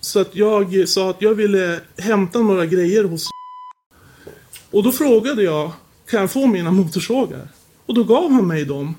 så 0.00 0.20
att 0.20 0.36
jag 0.36 0.88
sa 0.88 1.10
att 1.10 1.22
jag 1.22 1.34
ville 1.34 1.80
hämta 1.96 2.38
några 2.38 2.66
grejer 2.66 3.04
hos 3.04 3.26
Och 4.70 4.82
då 4.82 4.92
frågade 4.92 5.42
jag, 5.42 5.72
kan 6.10 6.20
jag 6.20 6.30
få 6.30 6.46
mina 6.46 6.70
motorsågar? 6.70 7.48
Och 7.86 7.94
då 7.94 8.04
gav 8.04 8.30
han 8.30 8.46
mig 8.46 8.64
dem. 8.64 8.94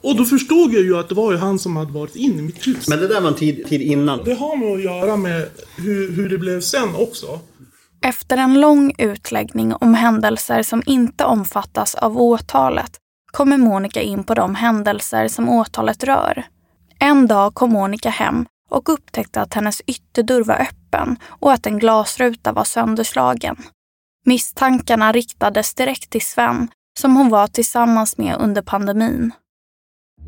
Och 0.00 0.16
då 0.16 0.24
förstod 0.24 0.74
jag 0.74 0.82
ju 0.82 0.98
att 0.98 1.08
det 1.08 1.14
var 1.14 1.32
ju 1.32 1.38
han 1.38 1.58
som 1.58 1.76
hade 1.76 1.92
varit 1.92 2.16
in 2.16 2.38
i 2.38 2.42
mitt 2.42 2.66
hus. 2.66 2.88
Men 2.88 2.98
det 2.98 3.08
där 3.08 3.20
var 3.20 3.28
en 3.28 3.34
tid, 3.34 3.66
tid 3.68 3.82
innan. 3.82 4.24
Det 4.24 4.34
har 4.34 4.56
med 4.56 4.72
att 4.72 4.82
göra 4.82 5.16
med 5.16 5.48
hur, 5.76 6.12
hur 6.12 6.28
det 6.28 6.38
blev 6.38 6.60
sen 6.60 6.94
också. 6.94 7.40
Efter 8.02 8.36
en 8.36 8.60
lång 8.60 8.94
utläggning 8.98 9.74
om 9.74 9.94
händelser 9.94 10.62
som 10.62 10.82
inte 10.86 11.24
omfattas 11.24 11.94
av 11.94 12.18
åtalet 12.18 12.96
kommer 13.32 13.58
Monica 13.58 14.00
in 14.00 14.24
på 14.24 14.34
de 14.34 14.54
händelser 14.54 15.28
som 15.28 15.48
åtalet 15.48 16.04
rör. 16.04 16.46
En 16.98 17.26
dag 17.26 17.54
kom 17.54 17.72
Monica 17.72 18.10
hem 18.10 18.46
och 18.70 18.88
upptäckte 18.88 19.40
att 19.40 19.54
hennes 19.54 19.82
ytterdörr 19.86 20.44
var 20.44 20.54
öppen 20.54 21.16
och 21.24 21.52
att 21.52 21.66
en 21.66 21.78
glasruta 21.78 22.52
var 22.52 22.64
sönderslagen. 22.64 23.56
Misstankarna 24.26 25.12
riktades 25.12 25.74
direkt 25.74 26.10
till 26.10 26.26
Sven, 26.26 26.68
som 26.98 27.16
hon 27.16 27.28
var 27.28 27.46
tillsammans 27.46 28.18
med 28.18 28.36
under 28.38 28.62
pandemin. 28.62 29.32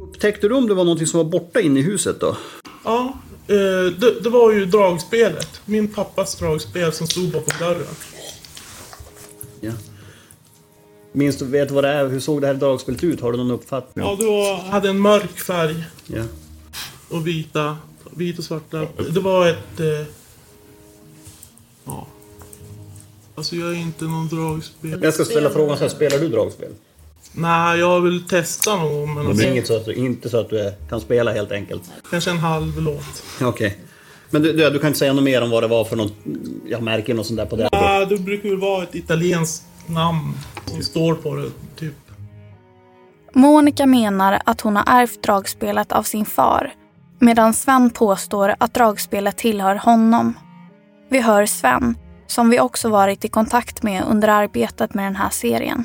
Upptäckte 0.01 0.49
du 0.49 0.55
om 0.55 0.69
det 0.69 0.75
var 0.75 0.85
någonting 0.85 1.07
som 1.07 1.19
var 1.19 1.25
borta 1.25 1.61
inne 1.61 1.81
i 1.81 1.83
huset 1.83 2.21
då? 2.21 2.37
Ja, 2.85 3.13
eh, 3.49 3.55
det, 3.99 4.21
det 4.23 4.29
var 4.31 4.53
ju 4.53 4.67
dragspelet. 4.67 5.61
Min 5.65 5.89
pappas 5.89 6.35
dragspel 6.39 6.93
som 6.93 7.07
stod 7.07 7.33
bakom 7.33 7.59
dörren. 7.59 7.87
Ja. 9.61 9.73
Minns 11.13 11.37
du, 11.37 11.45
vet 11.45 11.71
vad 11.71 11.85
det 11.85 11.91
är? 11.91 12.09
Hur 12.09 12.21
såg 12.21 12.41
det 12.41 12.47
här 12.47 12.55
dragspelet 12.55 13.05
ut? 13.05 13.21
Har 13.21 13.33
du 13.33 13.39
någon 13.39 13.51
uppfattning? 13.51 14.05
Ja, 14.07 14.17
det 14.19 14.25
var, 14.25 14.57
hade 14.57 14.89
en 14.89 14.99
mörk 15.01 15.39
färg 15.41 15.85
Ja. 16.07 16.23
och 17.09 17.27
vita, 17.27 17.77
vita 18.17 18.39
och 18.39 18.45
svarta. 18.45 18.87
Det 19.11 19.21
var 19.21 19.49
ett... 19.49 19.81
Eh, 19.81 19.87
ja. 21.85 22.07
Alltså 23.35 23.57
jag 23.57 23.71
är 23.71 23.75
inte 23.75 24.05
någon 24.05 24.29
dragspel. 24.29 24.99
Jag 25.03 25.15
ska 25.15 25.25
ställa 25.25 25.51
frågan 25.51 25.77
så 25.77 25.85
här, 25.85 25.89
spelar 25.89 26.19
du 26.19 26.29
dragspel? 26.29 26.73
Nej, 27.33 27.79
jag 27.79 28.01
vill 28.01 28.29
testa 28.29 28.77
nog 28.77 29.09
men 29.09 29.15
Men 29.15 29.27
alltså, 29.27 29.43
det 29.43 29.49
är 29.49 29.53
inget 29.53 29.67
så 29.67 29.77
att 29.77 29.85
du, 29.85 29.95
inte 29.95 30.29
så 30.29 30.41
att 30.41 30.51
du 30.51 30.59
är, 30.59 30.73
kan 30.89 31.01
spela 31.01 31.33
helt 31.33 31.53
enkelt? 31.53 31.83
kanske 32.11 32.31
en 32.31 32.39
halv 32.39 32.81
låt. 32.81 33.23
Okej. 33.41 33.79
Men 34.31 34.43
du, 34.43 34.53
du, 34.53 34.71
du 34.71 34.79
kan 34.79 34.87
inte 34.87 34.99
säga 34.99 35.13
något 35.13 35.25
mer 35.25 35.43
om 35.43 35.51
vad 35.51 35.63
det 35.63 35.67
var 35.67 35.85
för 35.85 35.97
något, 35.97 36.13
jag 36.69 36.83
märker 36.83 37.15
något 37.15 37.27
sånt 37.27 37.37
där 37.37 37.47
på 37.47 37.57
det? 37.57 37.69
Nej, 37.73 38.07
det 38.07 38.19
brukar 38.19 38.49
väl 38.49 38.59
vara 38.59 38.83
ett 38.83 38.95
italienskt 38.95 39.65
namn 39.87 40.35
som 40.67 40.83
står 40.83 41.15
på 41.15 41.35
det, 41.35 41.51
typ. 41.77 41.95
Monica 43.33 43.87
menar 43.87 44.43
att 44.45 44.61
hon 44.61 44.77
har 44.77 44.85
ärvt 44.87 45.23
dragspelet 45.23 45.93
av 45.93 46.03
sin 46.03 46.25
far. 46.25 46.73
Medan 47.19 47.55
Sven 47.55 47.91
påstår 47.91 48.55
att 48.59 48.75
dragspelet 48.75 49.37
tillhör 49.37 49.75
honom. 49.75 50.35
Vi 51.11 51.21
hör 51.21 51.47
Sven, 51.47 51.95
som 52.27 52.51
vi 52.51 52.61
också 52.61 52.89
varit 52.89 53.25
i 53.25 53.29
kontakt 53.29 53.83
med 53.83 54.05
under 54.11 54.29
arbetet 54.29 54.95
med 54.95 55.05
den 55.05 55.17
här 55.17 55.31
serien. 55.31 55.85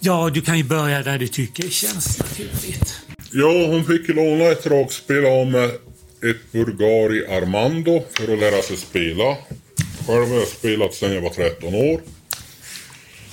Ja, 0.00 0.30
du 0.34 0.40
kan 0.40 0.58
ju 0.58 0.64
börja 0.64 1.02
där 1.02 1.18
du 1.18 1.28
tycker 1.28 1.68
känns 1.68 2.18
naturligt. 2.18 2.94
Ja, 3.32 3.66
hon 3.66 3.84
fick 3.84 4.08
låna 4.08 4.44
ett 4.44 4.64
dragspel 4.64 5.26
av 5.26 5.46
mig. 5.46 5.70
Ett 6.30 6.52
Bulgari 6.52 7.26
Armando 7.26 8.04
för 8.12 8.32
att 8.32 8.38
lära 8.38 8.62
sig 8.62 8.76
spela. 8.76 9.36
Själv 10.06 10.28
har 10.28 10.36
jag 10.36 10.48
spelat 10.48 10.94
sedan 10.94 11.14
jag 11.14 11.20
var 11.20 11.30
13 11.30 11.74
år. 11.74 12.00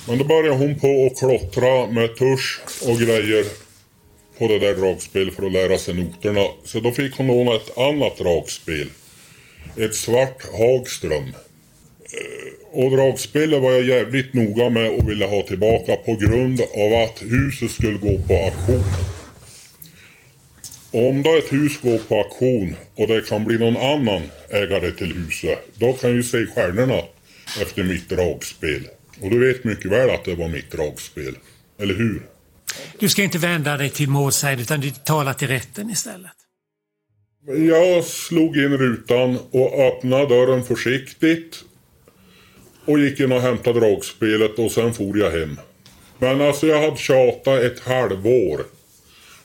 Men 0.08 0.18
då 0.18 0.24
började 0.24 0.58
hon 0.58 0.78
på 0.78 1.06
att 1.06 1.18
klottra 1.18 1.86
med 1.86 2.16
tusch 2.16 2.60
och 2.82 2.98
grejer 2.98 3.44
på 4.38 4.48
det 4.48 4.58
där 4.58 4.74
dragspelet 4.74 5.34
för 5.34 5.46
att 5.46 5.52
lära 5.52 5.78
sig 5.78 5.94
noterna. 5.94 6.46
Så 6.64 6.80
då 6.80 6.92
fick 6.92 7.16
hon 7.16 7.26
låna 7.26 7.54
ett 7.54 7.78
annat 7.78 8.18
dragspel. 8.18 8.88
Ett 9.76 9.94
svart 9.94 10.42
Hagström. 10.58 11.32
Och 12.72 12.90
dragspelet 12.90 13.62
var 13.62 13.72
jag 13.72 13.84
jävligt 13.84 14.34
noga 14.34 14.70
med 14.70 14.90
och 14.90 15.10
ville 15.10 15.24
ha 15.24 15.42
tillbaka 15.42 15.96
på 15.96 16.14
grund 16.14 16.60
av 16.60 17.02
att 17.02 17.22
huset 17.22 17.70
skulle 17.70 17.98
gå 17.98 18.18
på 18.18 18.34
auktion. 18.34 18.84
Om 20.90 21.22
då 21.22 21.36
ett 21.36 21.52
hus 21.52 21.80
går 21.82 21.98
på 21.98 22.18
auktion 22.18 22.76
och 22.94 23.08
det 23.08 23.28
kan 23.28 23.44
bli 23.44 23.58
någon 23.58 23.76
annan 23.76 24.22
ägare 24.50 24.90
till 24.90 25.14
huset, 25.14 25.58
då 25.74 25.92
kan 25.92 26.10
ju 26.10 26.22
se 26.22 26.46
stjärnorna 26.46 27.02
efter 27.60 27.84
mitt 27.84 28.08
dragspel. 28.08 28.88
Och 29.20 29.30
du 29.30 29.46
vet 29.46 29.64
mycket 29.64 29.90
väl 29.90 30.10
att 30.10 30.24
det 30.24 30.34
var 30.34 30.48
mitt 30.48 30.70
dragspel. 30.70 31.36
Eller 31.78 31.94
hur? 31.94 32.22
Du 32.98 33.08
ska 33.08 33.22
inte 33.22 33.38
vända 33.38 33.76
dig 33.76 33.90
till 33.90 34.08
målsägaren 34.08 34.60
utan 34.60 34.80
du 34.80 34.90
talar 34.90 35.34
till 35.34 35.48
rätten 35.48 35.90
istället. 35.90 36.32
Jag 37.68 38.04
slog 38.04 38.56
in 38.56 38.78
rutan 38.78 39.38
och 39.50 39.80
öppnade 39.80 40.26
dörren 40.26 40.64
försiktigt. 40.64 41.64
Och 42.84 42.98
gick 42.98 43.20
in 43.20 43.32
och 43.32 43.40
hämtade 43.40 43.80
dragspelet 43.80 44.58
och 44.58 44.70
sen 44.70 44.94
for 44.94 45.18
jag 45.18 45.30
hem. 45.30 45.56
Men 46.18 46.40
alltså 46.40 46.66
jag 46.66 46.82
hade 46.82 46.96
tjatat 46.96 47.62
ett 47.62 47.80
halvår. 47.80 48.60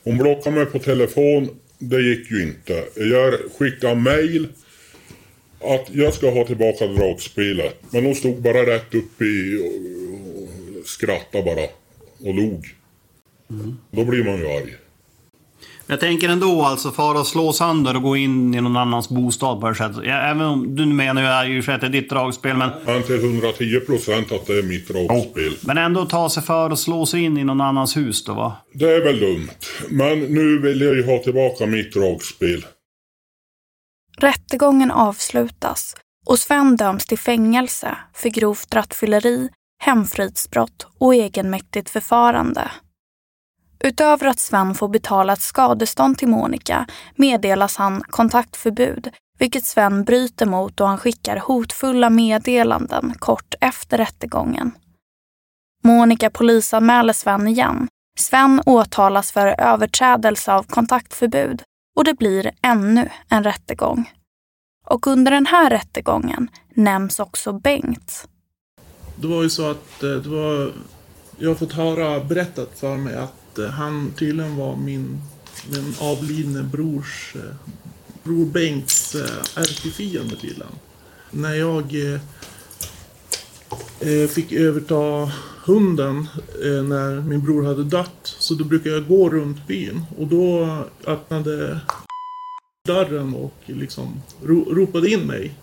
Hon 0.03 0.17
blockade 0.17 0.56
mig 0.56 0.65
på 0.65 0.79
telefon. 0.79 1.50
Det 1.79 2.01
gick 2.01 2.32
ju 2.32 2.44
inte. 2.44 2.84
Jag 2.96 3.34
skickade 3.58 3.96
mail 3.96 4.48
att 5.62 5.89
jag 5.91 6.13
ska 6.13 6.32
ha 6.32 6.46
tillbaka 6.46 6.88
dragspelet. 6.88 7.75
Men 7.91 8.06
hon 8.06 8.15
stod 8.15 8.41
bara 8.41 8.65
rätt 8.65 8.96
upp 8.96 9.22
i 9.22 9.58
och 9.58 10.88
skrattade 10.88 11.44
bara. 11.44 11.63
Och 12.29 12.36
log. 12.36 12.65
Då 13.91 14.06
blir 14.06 14.24
man 14.24 14.38
ju 14.38 14.48
arg. 14.48 14.75
Jag 15.89 16.00
tänker 16.00 16.29
ändå 16.29 16.63
alltså, 16.63 16.91
fara 16.91 17.20
och 17.20 17.27
slå 17.27 17.53
sönder 17.53 17.96
och 17.96 18.01
gå 18.01 18.17
in 18.17 18.56
i 18.56 18.62
någon 18.62 18.77
annans 18.77 19.10
bostad 19.10 19.62
på 19.62 19.70
det 19.70 19.75
sättet. 19.75 20.03
Ja, 20.03 20.13
även 20.13 20.41
om 20.41 20.75
du 20.75 20.86
menar 20.86 21.46
ju 21.46 21.60
att 21.60 21.82
det 21.82 21.88
är 21.88 21.89
ditt 21.89 22.10
dragspel, 22.10 22.58
men... 22.58 22.70
Men 22.86 23.03
till 23.03 23.15
110 23.15 23.79
procent 23.79 24.32
att 24.32 24.46
det 24.48 24.60
är 24.60 24.63
mitt 24.63 24.88
dragspel. 24.88 25.58
Men 25.62 25.77
ändå 25.77 26.06
ta 26.06 26.29
sig 26.29 26.44
för 26.44 26.70
att 26.70 26.79
slå 26.79 27.06
sig 27.06 27.24
in 27.24 27.38
i 27.38 27.44
någon 27.44 27.62
annans 27.62 27.98
hus 27.98 28.24
då, 28.24 28.34
va? 28.34 28.56
Det 28.74 28.86
är 28.86 29.03
väl 29.03 29.20
dumt. 29.20 29.50
Men 29.89 30.20
nu 30.20 30.60
vill 30.60 30.82
jag 30.82 30.96
ju 30.96 31.06
ha 31.06 31.17
tillbaka 31.17 31.65
mitt 31.65 31.94
dragspel. 31.94 32.65
Rättegången 34.17 34.91
avslutas 34.91 35.96
och 36.25 36.39
Sven 36.39 36.75
döms 36.75 37.06
till 37.06 37.20
fängelse 37.20 37.98
för 38.13 38.29
grovt 38.29 38.75
rattfylleri, 38.75 39.50
hemfridsbrott 39.84 40.88
och 41.00 41.15
egenmäktigt 41.15 41.89
förfarande. 41.89 42.72
Utöver 43.79 44.27
att 44.27 44.39
Sven 44.39 44.75
får 44.75 44.88
betala 44.88 45.34
ett 45.34 45.41
skadestånd 45.41 46.17
till 46.17 46.27
Monica 46.27 46.88
meddelas 47.15 47.77
han 47.77 48.01
kontaktförbud, 48.01 49.10
vilket 49.39 49.65
Sven 49.65 50.03
bryter 50.03 50.45
mot 50.45 50.78
då 50.78 50.86
han 50.86 50.97
skickar 50.97 51.38
hotfulla 51.38 52.10
meddelanden 52.10 53.13
kort 53.19 53.56
efter 53.62 53.97
rättegången. 53.97 54.71
Monica 55.84 56.30
polisanmäler 56.30 57.13
Sven 57.13 57.47
igen. 57.47 57.88
Sven 58.19 58.62
åtalas 58.65 59.32
för 59.32 59.62
överträdelse 59.62 60.54
av 60.54 60.63
kontaktförbud 60.63 61.62
och 61.97 62.04
det 62.04 62.13
blir 62.13 62.52
ännu 62.62 63.10
en 63.30 63.43
rättegång. 63.43 64.12
Och 64.86 65.08
under 65.08 65.32
den 65.32 65.45
här 65.45 65.69
rättegången 65.69 66.49
nämns 66.73 67.19
också 67.19 67.54
Bengt. 67.54 68.28
Det 69.15 69.28
var 69.28 69.43
ju 69.43 69.49
så 69.49 69.71
att 69.71 70.04
eh, 70.04 70.10
det 70.10 70.30
var... 70.30 70.71
Jag 71.39 71.49
har 71.49 71.56
fått 71.56 71.73
höra 71.73 72.19
berättat 72.23 72.80
för 72.80 72.97
mig 72.97 73.15
att 73.15 73.34
eh, 73.60 73.70
han 73.70 74.12
tydligen 74.17 74.56
var 74.56 74.76
min, 74.76 75.22
min 75.72 75.93
avlidne 76.00 76.63
brors... 76.63 77.36
eh, 77.36 77.56
Bror 78.24 78.46
Bengts 78.46 79.15
eh, 79.15 79.62
ärkefiende 79.62 80.36
tydligen. 80.36 80.74
När 81.32 81.54
jag 81.54 81.96
eh, 81.96 82.20
eh, 84.00 84.28
fick 84.28 84.52
överta 84.52 85.32
hunden 85.65 86.28
eh, 86.63 86.84
när 86.84 87.22
min 87.22 87.41
bror 87.41 87.63
hade 87.63 87.84
dött. 87.84 88.36
Så 88.39 88.54
då 88.54 88.63
brukade 88.63 88.96
jag 88.96 89.08
gå 89.08 89.30
runt 89.30 89.67
byn 89.67 90.02
och 90.17 90.28
då 90.28 90.78
öppnade 91.06 91.80
dörren 92.88 93.34
och 93.34 93.56
liksom 93.65 94.22
ro, 94.43 94.74
ropade 94.74 95.10
in 95.10 95.20
mig. 95.22 95.54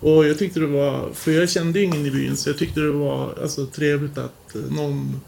Och 0.00 0.26
jag 0.26 0.38
tyckte 0.38 0.60
det 0.60 0.66
var, 0.66 1.10
för 1.14 1.30
jag 1.32 1.50
kände 1.50 1.82
ingen 1.82 2.06
i 2.06 2.10
byn, 2.10 2.36
så 2.36 2.48
jag 2.48 2.58
tyckte 2.58 2.80
det 2.80 2.92
var 2.92 3.34
alltså, 3.42 3.66
trevligt 3.66 4.18
att 4.18 4.54
eh, 4.54 4.62
någon 4.62 5.20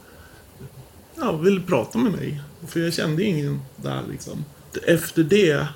ja, 1.21 1.37
ville 1.37 1.61
prata 1.61 1.99
med 1.99 2.13
mig. 2.13 2.43
För 2.67 2.81
jag 2.81 2.95
kände 2.95 3.25
ingen 3.25 3.61
där 3.77 4.03
liksom. 4.11 4.45
Efter 4.87 5.23
det, 5.23 5.67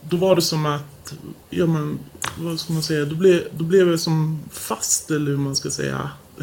då 0.00 0.16
var 0.16 0.36
det 0.36 0.42
som 0.42 0.66
att, 0.66 1.14
ja 1.50 1.66
men, 1.66 1.98
vad 2.38 2.60
ska 2.60 2.72
man 2.72 2.82
säga, 2.82 3.04
då 3.04 3.14
blev, 3.14 3.42
då 3.56 3.64
blev 3.64 3.90
jag 3.90 4.00
som 4.00 4.40
fast 4.50 5.10
eller 5.10 5.30
hur 5.30 5.38
man 5.38 5.56
ska 5.56 5.70
säga. 5.70 6.10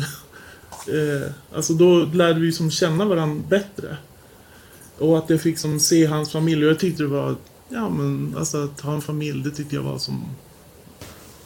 eh, 0.87 1.31
alltså 1.55 1.73
då 1.73 2.05
lärde 2.05 2.39
vi 2.39 2.51
som 2.51 2.71
känna 2.71 3.05
varandra 3.05 3.43
bättre. 3.49 3.97
Och 4.97 5.17
att 5.17 5.29
jag 5.29 5.41
fick 5.41 5.59
som 5.59 5.79
se 5.79 6.05
hans 6.05 6.31
familj 6.31 6.65
och 6.65 6.71
jag 6.71 6.79
tyckte 6.79 7.03
det 7.03 7.09
var, 7.09 7.35
ja 7.69 7.89
men 7.89 8.35
alltså 8.37 8.63
att 8.63 8.81
ha 8.81 8.93
en 8.93 9.01
familj, 9.01 9.43
det 9.43 9.51
tyckte 9.51 9.75
jag 9.75 9.83
var 9.83 9.97
som, 9.97 10.25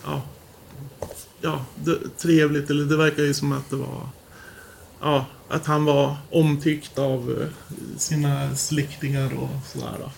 ja, 0.04 0.22
ja, 1.42 1.66
det, 1.76 2.18
trevligt. 2.18 2.70
Eller 2.70 2.86
det 2.86 2.98
verkar 2.98 3.24
ju 3.24 3.34
som 3.34 3.52
att 3.52 3.70
det 3.70 3.76
var, 3.76 4.10
ja, 5.04 5.26
att 5.48 5.66
han 5.66 5.86
var 5.86 6.16
omtyckt 6.32 7.00
av 7.00 7.42
eh, 7.42 7.48
sina 7.98 8.56
släktingar 8.56 9.34
och 9.34 9.66
sådär. 9.66 9.98
Då. 10.00 10.10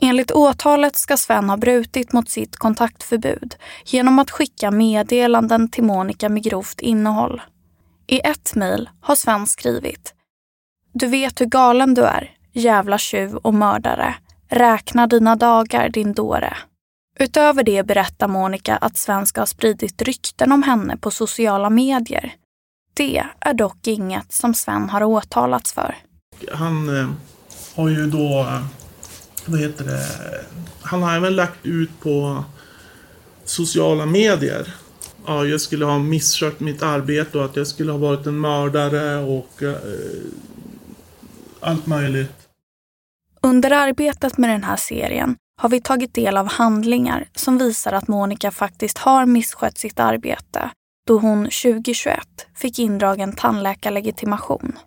Enligt 0.00 0.30
åtalet 0.30 0.96
ska 0.96 1.16
Sven 1.16 1.50
ha 1.50 1.56
brutit 1.56 2.12
mot 2.12 2.28
sitt 2.28 2.56
kontaktförbud 2.56 3.54
genom 3.84 4.18
att 4.18 4.30
skicka 4.30 4.70
meddelanden 4.70 5.70
till 5.70 5.84
Monica 5.84 6.28
med 6.28 6.42
grovt 6.42 6.80
innehåll. 6.80 7.42
I 8.06 8.20
ett 8.20 8.54
mejl 8.54 8.90
har 9.00 9.14
Sven 9.14 9.46
skrivit 9.46 10.14
Du 10.92 11.06
vet 11.06 11.40
hur 11.40 11.46
galen 11.46 11.94
du 11.94 12.02
är, 12.02 12.30
jävla 12.52 12.98
tjuv 12.98 13.36
och 13.36 13.54
mördare. 13.54 14.14
Räkna 14.48 15.06
dina 15.06 15.36
dagar, 15.36 15.88
din 15.88 16.12
dåre. 16.12 16.56
Utöver 17.18 17.62
det 17.62 17.86
berättar 17.86 18.28
Monica 18.28 18.76
att 18.76 18.96
Sven 18.96 19.26
ska 19.26 19.40
ha 19.40 19.46
spridit 19.46 20.02
rykten 20.02 20.52
om 20.52 20.62
henne 20.62 20.96
på 20.96 21.10
sociala 21.10 21.70
medier. 21.70 22.34
Det 22.94 23.24
är 23.40 23.54
dock 23.54 23.86
inget 23.86 24.32
som 24.32 24.54
Sven 24.54 24.88
har 24.88 25.02
åtalats 25.02 25.72
för. 25.72 25.96
Han 26.52 26.98
eh, 26.98 27.08
har 27.74 27.88
ju 27.88 28.06
då, 28.06 28.40
eh, 28.40 28.64
vad 29.46 29.60
heter 29.60 29.84
det, 29.84 30.06
han 30.82 31.02
har 31.02 31.16
även 31.16 31.36
lagt 31.36 31.66
ut 31.66 32.00
på 32.00 32.44
sociala 33.44 34.06
medier. 34.06 34.74
Ja, 35.26 35.44
jag 35.44 35.60
skulle 35.60 35.84
ha 35.84 35.98
misskött 35.98 36.60
mitt 36.60 36.82
arbete 36.82 37.38
och 37.38 37.44
att 37.44 37.56
jag 37.56 37.66
skulle 37.66 37.92
ha 37.92 37.98
varit 37.98 38.26
en 38.26 38.40
mördare 38.40 39.16
och 39.16 39.62
eh, 39.62 39.76
allt 41.60 41.86
möjligt. 41.86 42.48
Under 43.40 43.70
arbetet 43.70 44.38
med 44.38 44.50
den 44.50 44.64
här 44.64 44.76
serien 44.76 45.36
har 45.60 45.68
vi 45.68 45.80
tagit 45.80 46.14
del 46.14 46.36
av 46.36 46.46
handlingar 46.46 47.28
som 47.34 47.58
visar 47.58 47.92
att 47.92 48.08
Monica 48.08 48.50
faktiskt 48.50 48.98
har 48.98 49.26
misskött 49.26 49.78
sitt 49.78 50.00
arbete 50.00 50.70
då 51.06 51.18
hon 51.18 51.44
2021 51.44 52.18
fick 52.54 52.78
indragen 52.78 53.32
tandläkarlegitimation. 53.32 54.78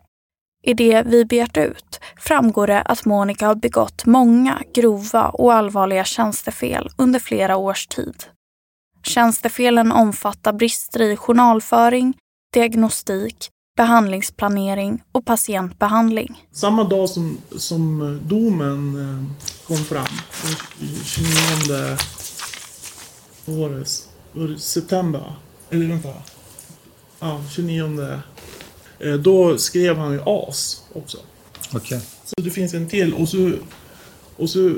I 0.63 0.73
det 0.73 1.03
vi 1.05 1.25
begärt 1.25 1.57
ut 1.57 1.99
framgår 2.17 2.67
det 2.67 2.81
att 2.81 3.05
Monica 3.05 3.47
har 3.47 3.55
begått 3.55 4.05
många 4.05 4.61
grova 4.73 5.29
och 5.29 5.53
allvarliga 5.53 6.03
tjänstefel 6.03 6.89
under 6.97 7.19
flera 7.19 7.57
års 7.57 7.87
tid. 7.87 8.23
Tjänstefelen 9.03 9.91
omfattar 9.91 10.53
brister 10.53 11.01
i 11.01 11.17
journalföring, 11.17 12.13
diagnostik, 12.53 13.49
behandlingsplanering 13.75 15.03
och 15.11 15.25
patientbehandling. 15.25 16.47
Samma 16.51 16.83
dag 16.83 17.09
som, 17.09 17.37
som 17.57 18.19
domen 18.23 18.95
eh, 18.95 19.47
kom 19.67 19.77
fram, 19.77 20.07
den 20.79 20.89
29 21.05 21.97
året, 23.45 24.09
var 24.33 24.47
det 24.47 24.59
september, 24.59 25.33
eller 25.69 25.85
vänta. 25.85 26.13
Ja, 27.19 27.43
29. 27.51 28.19
eh, 28.99 29.13
Då 29.13 29.57
skrev 29.57 29.97
han 29.97 30.13
ju 30.13 30.19
AS 30.25 30.83
också. 30.93 31.17
Okej. 31.73 32.01
Så 32.23 32.35
det 32.41 32.49
finns 32.51 32.73
en 32.73 32.89
till 32.89 33.13
och 33.13 33.29
så 33.29 33.51
Och 34.37 34.49
så, 34.49 34.73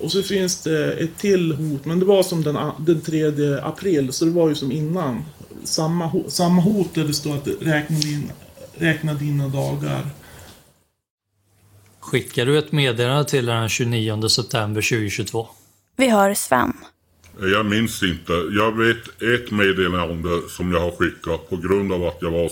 och 0.00 0.12
så 0.12 0.22
finns 0.22 0.62
det 0.62 0.92
ett 0.92 1.18
till 1.18 1.52
hot, 1.52 1.84
men 1.84 2.00
det 2.00 2.06
var 2.06 2.22
som 2.22 2.42
den, 2.42 2.58
den 2.78 3.00
3 3.00 3.58
april, 3.62 4.12
så 4.12 4.24
det 4.24 4.30
var 4.30 4.48
ju 4.48 4.54
som 4.54 4.72
innan. 4.72 5.24
Samma, 5.64 6.12
samma 6.28 6.62
hot 6.62 6.94
där 6.94 7.04
det 7.04 7.14
står 7.14 7.34
att 7.34 7.48
räkna, 7.60 7.96
din, 7.96 8.32
räkna 8.74 9.14
dina 9.14 9.48
dagar. 9.48 10.06
Skickar 12.00 12.46
du 12.46 12.58
ett 12.58 12.72
meddelande 12.72 13.24
till 13.24 13.46
den 13.46 13.68
29 13.68 14.28
september 14.28 14.82
2022? 14.82 15.48
Vi 15.96 16.08
hör 16.08 16.34
Sven. 16.34 16.72
Jag 17.40 17.66
minns 17.66 18.02
inte. 18.02 18.32
Jag 18.32 18.76
vet 18.76 19.22
ett 19.22 19.50
meddelande 19.50 20.48
som 20.48 20.72
jag 20.72 20.80
har 20.80 20.90
skickat 20.90 21.50
på 21.50 21.56
grund 21.56 21.92
av 21.92 22.04
att 22.04 22.18
jag 22.20 22.30
var 22.30 22.50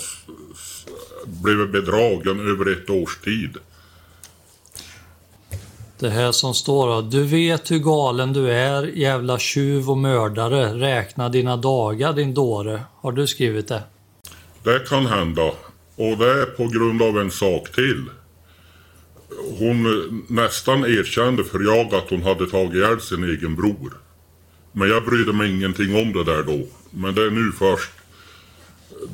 blev 1.26 1.70
bedragen 1.70 2.40
över 2.40 2.72
ett 2.72 2.90
års 2.90 3.18
tid. 3.18 3.56
Det 6.00 6.10
här 6.10 6.32
som 6.32 6.54
står 6.54 6.86
då. 6.86 7.00
Du 7.00 7.24
vet 7.24 7.70
hur 7.70 7.78
galen 7.78 8.32
du 8.32 8.50
är, 8.50 8.82
jävla 8.82 9.38
tjuv 9.38 9.90
och 9.90 9.98
mördare. 9.98 10.74
Räkna 10.74 11.28
dina 11.28 11.56
dagar 11.56 12.12
din 12.12 12.34
dåre. 12.34 12.82
Har 13.00 13.12
du 13.12 13.26
skrivit 13.26 13.68
det? 13.68 13.82
Det 14.62 14.88
kan 14.88 15.06
hända. 15.06 15.42
Och 15.96 16.18
det 16.18 16.30
är 16.42 16.44
på 16.44 16.66
grund 16.66 17.02
av 17.02 17.18
en 17.18 17.30
sak 17.30 17.72
till. 17.72 18.04
Hon 19.58 19.82
nästan 20.28 20.84
erkände 20.84 21.44
för 21.44 21.60
jag 21.60 21.94
att 21.94 22.10
hon 22.10 22.22
hade 22.22 22.46
tagit 22.46 22.74
ihjäl 22.74 23.00
sin 23.00 23.24
egen 23.24 23.56
bror. 23.56 23.92
Men 24.72 24.88
jag 24.88 25.04
brydde 25.04 25.32
mig 25.32 25.50
ingenting 25.50 25.94
om 25.96 26.12
det 26.12 26.24
där 26.24 26.42
då. 26.42 26.66
Men 26.90 27.14
det 27.14 27.22
är 27.22 27.30
nu 27.30 27.52
först. 27.52 27.92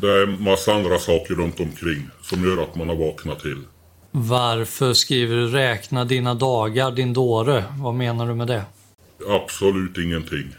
Det 0.01 0.11
är 0.11 0.27
massa 0.27 0.75
andra 0.75 0.99
saker 0.99 1.35
runt 1.35 1.61
omkring 1.61 2.09
som 2.23 2.45
gör 2.45 2.63
att 2.63 2.77
man 2.77 2.89
har 2.89 2.97
vaknat 2.97 3.41
till. 3.41 3.63
Varför 4.11 4.93
skriver 4.93 5.37
du 5.37 5.49
räkna 5.49 6.05
dina 6.05 6.35
dagar 6.35 6.91
din 6.91 7.13
dåre? 7.13 7.65
Vad 7.79 7.95
menar 7.95 8.29
du 8.29 8.35
med 8.35 8.47
det? 8.47 8.65
Absolut 9.29 9.99
ingenting. 9.99 10.55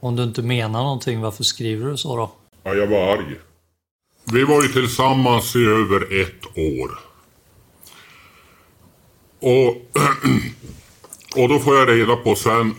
Om 0.00 0.16
du 0.16 0.22
inte 0.22 0.42
menar 0.42 0.82
någonting, 0.82 1.20
varför 1.20 1.44
skriver 1.44 1.90
du 1.90 1.96
så 1.96 2.16
då? 2.16 2.32
Ja, 2.62 2.74
jag 2.74 2.86
var 2.86 3.12
arg. 3.12 3.36
Vi 4.32 4.44
var 4.44 4.62
ju 4.62 4.68
tillsammans 4.68 5.56
i 5.56 5.64
över 5.64 6.20
ett 6.22 6.44
år. 6.56 6.98
Och, 9.40 9.76
och 11.42 11.48
då 11.48 11.58
får 11.58 11.76
jag 11.76 11.88
reda 11.88 12.16
på 12.16 12.34
sen. 12.34 12.74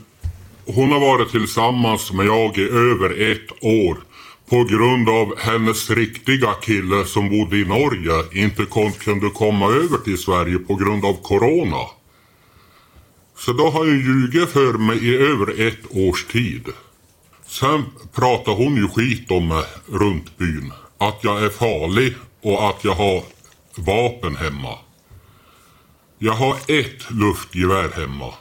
Hon 0.65 0.91
har 0.91 0.99
varit 0.99 1.31
tillsammans 1.31 2.11
med 2.11 2.25
jag 2.25 2.57
i 2.57 2.69
över 2.69 3.31
ett 3.31 3.63
år. 3.63 3.97
På 4.49 4.63
grund 4.63 5.09
av 5.09 5.39
hennes 5.39 5.89
riktiga 5.89 6.53
kille 6.53 7.05
som 7.05 7.29
bodde 7.29 7.57
i 7.57 7.65
Norge 7.65 8.43
inte 8.43 8.65
kunde 8.99 9.29
komma 9.29 9.65
över 9.65 9.97
till 9.97 10.17
Sverige 10.17 10.59
på 10.59 10.75
grund 10.75 11.05
av 11.05 11.13
Corona. 11.13 11.85
Så 13.37 13.53
då 13.53 13.69
har 13.69 13.85
jag 13.85 13.97
ljugit 13.97 14.49
för 14.49 14.73
mig 14.73 15.05
i 15.05 15.17
över 15.17 15.67
ett 15.67 15.79
års 15.89 16.25
tid. 16.25 16.67
Sen 17.47 17.83
pratar 18.13 18.51
hon 18.51 18.75
ju 18.75 18.87
skit 18.87 19.31
om 19.31 19.47
mig 19.47 19.65
runt 19.87 20.37
byn. 20.37 20.73
Att 20.97 21.23
jag 21.23 21.43
är 21.43 21.49
farlig 21.49 22.15
och 22.41 22.69
att 22.69 22.83
jag 22.83 22.95
har 22.95 23.23
vapen 23.75 24.35
hemma. 24.35 24.77
Jag 26.19 26.33
har 26.33 26.55
ett 26.67 27.11
luftgevär 27.11 27.89
hemma. 27.95 28.33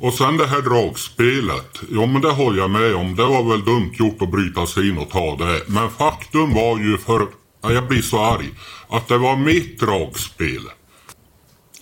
Och 0.00 0.14
sen 0.14 0.36
det 0.36 0.46
här 0.46 0.62
dragspelet. 0.62 1.80
Ja 1.90 2.06
men 2.06 2.22
det 2.22 2.30
håller 2.30 2.58
jag 2.58 2.70
med 2.70 2.94
om. 2.94 3.16
Det 3.16 3.24
var 3.24 3.42
väl 3.50 3.64
dumt 3.64 3.92
gjort 3.98 4.22
att 4.22 4.30
bryta 4.30 4.66
sig 4.66 4.88
in 4.88 4.98
och 4.98 5.10
ta 5.10 5.36
det. 5.36 5.62
Men 5.66 5.90
faktum 5.90 6.54
var 6.54 6.78
ju 6.78 6.98
för... 6.98 7.26
Ja, 7.62 7.72
jag 7.72 7.88
blir 7.88 8.02
så 8.02 8.20
arg. 8.24 8.50
Att 8.88 9.08
det 9.08 9.18
var 9.18 9.36
mitt 9.36 9.80
dragspel. 9.80 10.62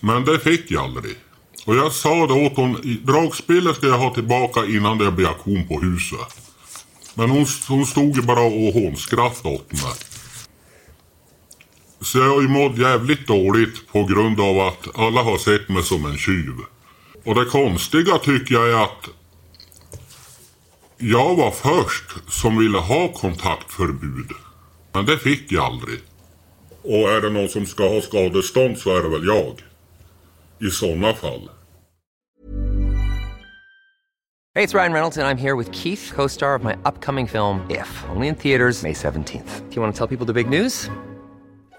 Men 0.00 0.24
det 0.24 0.38
fick 0.38 0.70
jag 0.70 0.84
aldrig. 0.84 1.14
Och 1.66 1.76
jag 1.76 1.92
sa 1.92 2.26
det 2.26 2.34
åt 2.34 2.56
hon, 2.56 3.00
dragspelet 3.04 3.76
ska 3.76 3.86
jag 3.86 3.98
ha 3.98 4.14
tillbaka 4.14 4.64
innan 4.64 4.98
det 4.98 5.12
blir 5.12 5.28
auktion 5.28 5.68
på 5.68 5.80
huset. 5.80 6.18
Men 7.14 7.30
hon, 7.30 7.46
hon 7.68 7.86
stod 7.86 8.16
ju 8.16 8.22
bara 8.22 8.40
och 8.40 8.74
hånskrattade 8.74 9.54
åt 9.54 9.72
mig. 9.72 9.92
Så 12.00 12.18
jag 12.18 12.28
har 12.34 12.42
ju 12.42 12.48
mått 12.48 12.78
jävligt 12.78 13.26
dåligt 13.26 13.92
på 13.92 14.04
grund 14.04 14.40
av 14.40 14.60
att 14.60 14.98
alla 14.98 15.22
har 15.22 15.38
sett 15.38 15.68
mig 15.68 15.82
som 15.82 16.06
en 16.06 16.18
tjuv. 16.18 16.54
Och 17.24 17.34
det 17.34 17.44
konstiga 17.44 18.18
tycker 18.18 18.54
jag 18.54 18.70
är 18.70 18.84
att 18.84 19.08
jag 20.98 21.36
var 21.36 21.50
först 21.50 22.32
som 22.32 22.58
ville 22.58 22.78
ha 22.78 23.08
kontaktförbud. 23.08 24.30
Men 24.92 25.06
det 25.06 25.18
fick 25.18 25.52
jag 25.52 25.64
aldrig. 25.64 26.00
Och 26.82 27.10
är 27.10 27.20
det 27.20 27.30
någon 27.30 27.48
som 27.48 27.66
ska 27.66 27.88
ha 27.88 28.00
skadestånd 28.00 28.78
så 28.78 28.96
är 28.96 29.02
det 29.02 29.08
väl 29.08 29.26
jag. 29.26 29.62
I 30.68 30.70
sådana 30.70 31.14
fall. 31.14 31.50
Hej, 34.56 34.66
det 34.66 34.74
är 34.74 34.78
Ryan 34.78 34.92
Reynolds, 34.92 35.16
jag 35.16 35.30
är 35.30 35.34
här 35.34 35.56
med 35.56 35.74
Keith, 35.74 36.14
co 36.14 36.28
star 36.28 36.58
of 36.58 36.62
my 36.62 36.72
upcoming 36.84 37.28
film, 37.28 37.60
If, 37.70 38.04
only 38.16 38.28
in 38.28 38.34
theaters, 38.34 38.82
May 38.82 38.92
17th. 38.92 39.68
Do 39.68 39.74
you 39.74 39.82
want 39.82 39.96
to 39.96 39.98
tell 39.98 40.16
people 40.18 40.26
the 40.26 40.44
big 40.44 40.62
news? 40.62 40.90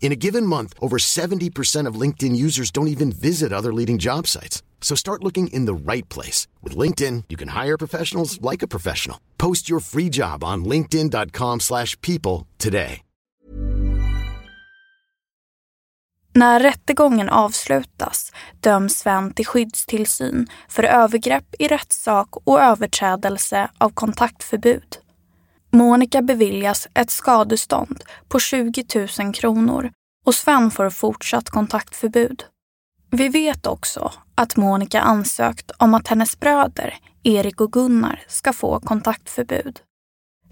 In 0.00 0.10
a 0.10 0.16
given 0.16 0.46
month, 0.46 0.72
over 0.80 0.96
70% 0.96 1.86
of 1.86 2.00
LinkedIn 2.00 2.34
users 2.34 2.70
don't 2.70 2.88
even 2.88 3.12
visit 3.12 3.52
other 3.52 3.72
leading 3.74 3.98
job 3.98 4.26
sites. 4.26 4.62
So 4.80 4.96
start 4.96 5.22
looking 5.22 5.48
in 5.48 5.66
the 5.66 5.92
right 5.92 6.08
place. 6.08 6.48
With 6.62 6.78
LinkedIn, 6.78 7.24
you 7.28 7.36
can 7.36 7.48
hire 7.48 7.76
professionals 7.76 8.40
like 8.40 8.62
a 8.62 8.68
professional. 8.68 9.18
Post 9.36 9.68
your 9.68 9.80
free 9.80 10.08
job 10.08 10.42
on 10.42 10.64
linkedin.com 10.64 11.60
slash 11.60 12.00
people 12.00 12.46
today. 12.56 13.02
När 16.38 16.60
rättegången 16.60 17.28
avslutas 17.28 18.32
döms 18.60 18.98
Sven 18.98 19.34
till 19.34 19.46
skyddstillsyn 19.46 20.46
för 20.68 20.82
övergrepp 20.82 21.54
i 21.58 21.68
rättssak 21.68 22.28
och 22.44 22.60
överträdelse 22.60 23.70
av 23.78 23.90
kontaktförbud. 23.90 24.98
Monica 25.70 26.22
beviljas 26.22 26.88
ett 26.94 27.10
skadestånd 27.10 28.04
på 28.28 28.40
20 28.40 28.84
000 29.18 29.34
kronor 29.34 29.90
och 30.26 30.34
Sven 30.34 30.70
får 30.70 30.90
fortsatt 30.90 31.50
kontaktförbud. 31.50 32.44
Vi 33.10 33.28
vet 33.28 33.66
också 33.66 34.12
att 34.34 34.56
Monica 34.56 35.00
ansökt 35.00 35.70
om 35.78 35.94
att 35.94 36.08
hennes 36.08 36.40
bröder, 36.40 36.94
Erik 37.22 37.60
och 37.60 37.72
Gunnar, 37.72 38.22
ska 38.28 38.52
få 38.52 38.80
kontaktförbud. 38.80 39.80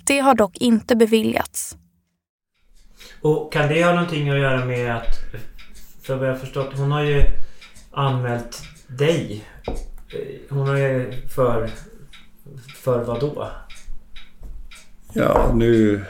Det 0.07 0.19
har 0.19 0.35
dock 0.35 0.57
inte 0.57 0.97
beviljats. 0.97 1.77
Och 3.23 3.53
kan 3.53 3.69
det 3.69 3.85
ha 3.85 3.93
någonting 3.93 4.31
att 4.31 4.39
göra 4.39 4.65
med 4.65 4.97
att... 4.97 5.17
För 6.03 6.17
vad 6.17 6.29
jag 6.29 6.33
har 6.33 6.41
förstått, 6.41 6.79
hon 6.79 6.93
har 6.93 7.03
ju 7.03 7.23
anmält 7.91 8.63
dig. 8.87 9.45
Hon 10.51 10.69
har 10.69 10.77
ju 10.77 11.29
för... 11.29 11.71
För 12.77 13.05
vad 13.05 13.21
då? 13.21 13.49
Ja, 15.17 15.53
nu... 15.55 16.05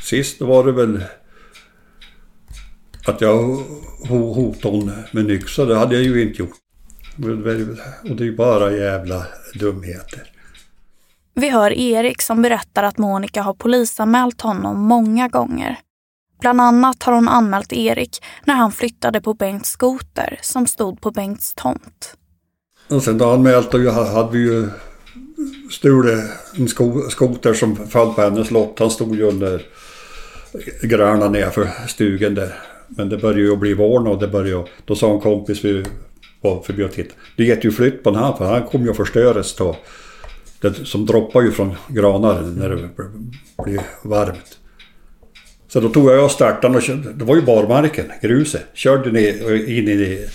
Sist 0.00 0.40
var 0.40 0.64
det 0.64 0.72
väl 0.72 1.04
att 3.06 3.20
jag 3.20 3.36
ho- 4.08 4.34
hotade 4.34 4.76
hon 4.76 4.92
med 5.12 5.30
yxa. 5.30 5.64
Det 5.64 5.78
hade 5.78 5.94
jag 5.94 6.04
ju 6.04 6.22
inte 6.22 6.42
gjort. 6.42 6.56
Och 8.02 8.16
det 8.16 8.22
är 8.22 8.26
ju 8.26 8.36
bara 8.36 8.72
jävla 8.72 9.26
dumheter. 9.54 10.22
Vi 11.34 11.48
hör 11.48 11.70
Erik 11.70 12.22
som 12.22 12.42
berättar 12.42 12.82
att 12.82 12.98
Monica 12.98 13.42
har 13.42 13.54
polisanmält 13.54 14.40
honom 14.40 14.80
många 14.80 15.28
gånger. 15.28 15.78
Bland 16.40 16.60
annat 16.60 17.02
har 17.02 17.12
hon 17.12 17.28
anmält 17.28 17.72
Erik 17.72 18.22
när 18.44 18.54
han 18.54 18.72
flyttade 18.72 19.20
på 19.20 19.34
Bengts 19.34 19.70
skoter 19.70 20.38
som 20.42 20.66
stod 20.66 21.00
på 21.00 21.10
Bengts 21.10 21.54
tomt. 21.54 22.16
Och 22.90 23.02
sen 23.02 23.18
då 23.18 23.30
anmält 23.30 23.74
och 23.74 23.80
hade 23.80 24.32
vi 24.32 24.38
ju 24.38 24.68
stulit 25.70 26.24
en 26.58 26.68
sko 26.68 27.10
skoter 27.10 27.54
som 27.54 27.76
föll 27.76 28.12
på 28.14 28.20
hennes 28.20 28.50
lott. 28.50 28.78
Han 28.78 28.90
stod 28.90 29.16
ju 29.16 29.22
under 29.22 29.62
gröna 30.82 31.28
nedanför 31.28 31.68
stugan 31.88 32.34
där. 32.34 32.54
Men 32.88 33.08
det 33.08 33.16
började 33.16 33.40
ju 33.40 33.56
bli 33.56 33.74
vår 33.74 34.08
och 34.08 34.20
det 34.20 34.28
började 34.28 34.70
Då 34.84 34.94
sa 34.94 35.14
en 35.14 35.20
kompis 35.20 35.64
vi 35.64 35.84
var 36.40 36.62
förbi 36.62 36.84
och 36.84 36.92
tittade. 36.92 37.20
Du 37.36 37.46
get 37.46 37.64
ju 37.64 37.70
flytt 37.70 38.02
på 38.02 38.10
den 38.10 38.20
här 38.20 38.32
för 38.32 38.44
han 38.44 38.66
kommer 38.66 38.84
ju 38.84 38.90
att 38.90 38.96
förstöras 38.96 39.54
då. 39.54 39.76
Det 40.60 40.74
som 40.74 41.06
droppar 41.06 41.42
ju 41.42 41.52
från 41.52 41.74
granar 41.88 42.42
när 42.42 42.68
det 42.68 42.88
blir 43.64 43.80
varmt. 44.02 44.58
Så 45.68 45.80
då 45.80 45.88
tog 45.88 46.10
jag 46.10 46.24
och 46.24 46.30
startade 46.30 46.76
och 46.76 46.82
körde. 46.82 47.12
Det 47.12 47.24
var 47.24 47.36
ju 47.36 47.42
barmarken, 47.42 48.04
gruset. 48.22 48.66
Körde 48.74 49.12
ner, 49.12 49.68
in 49.68 49.88
i 49.88 50.26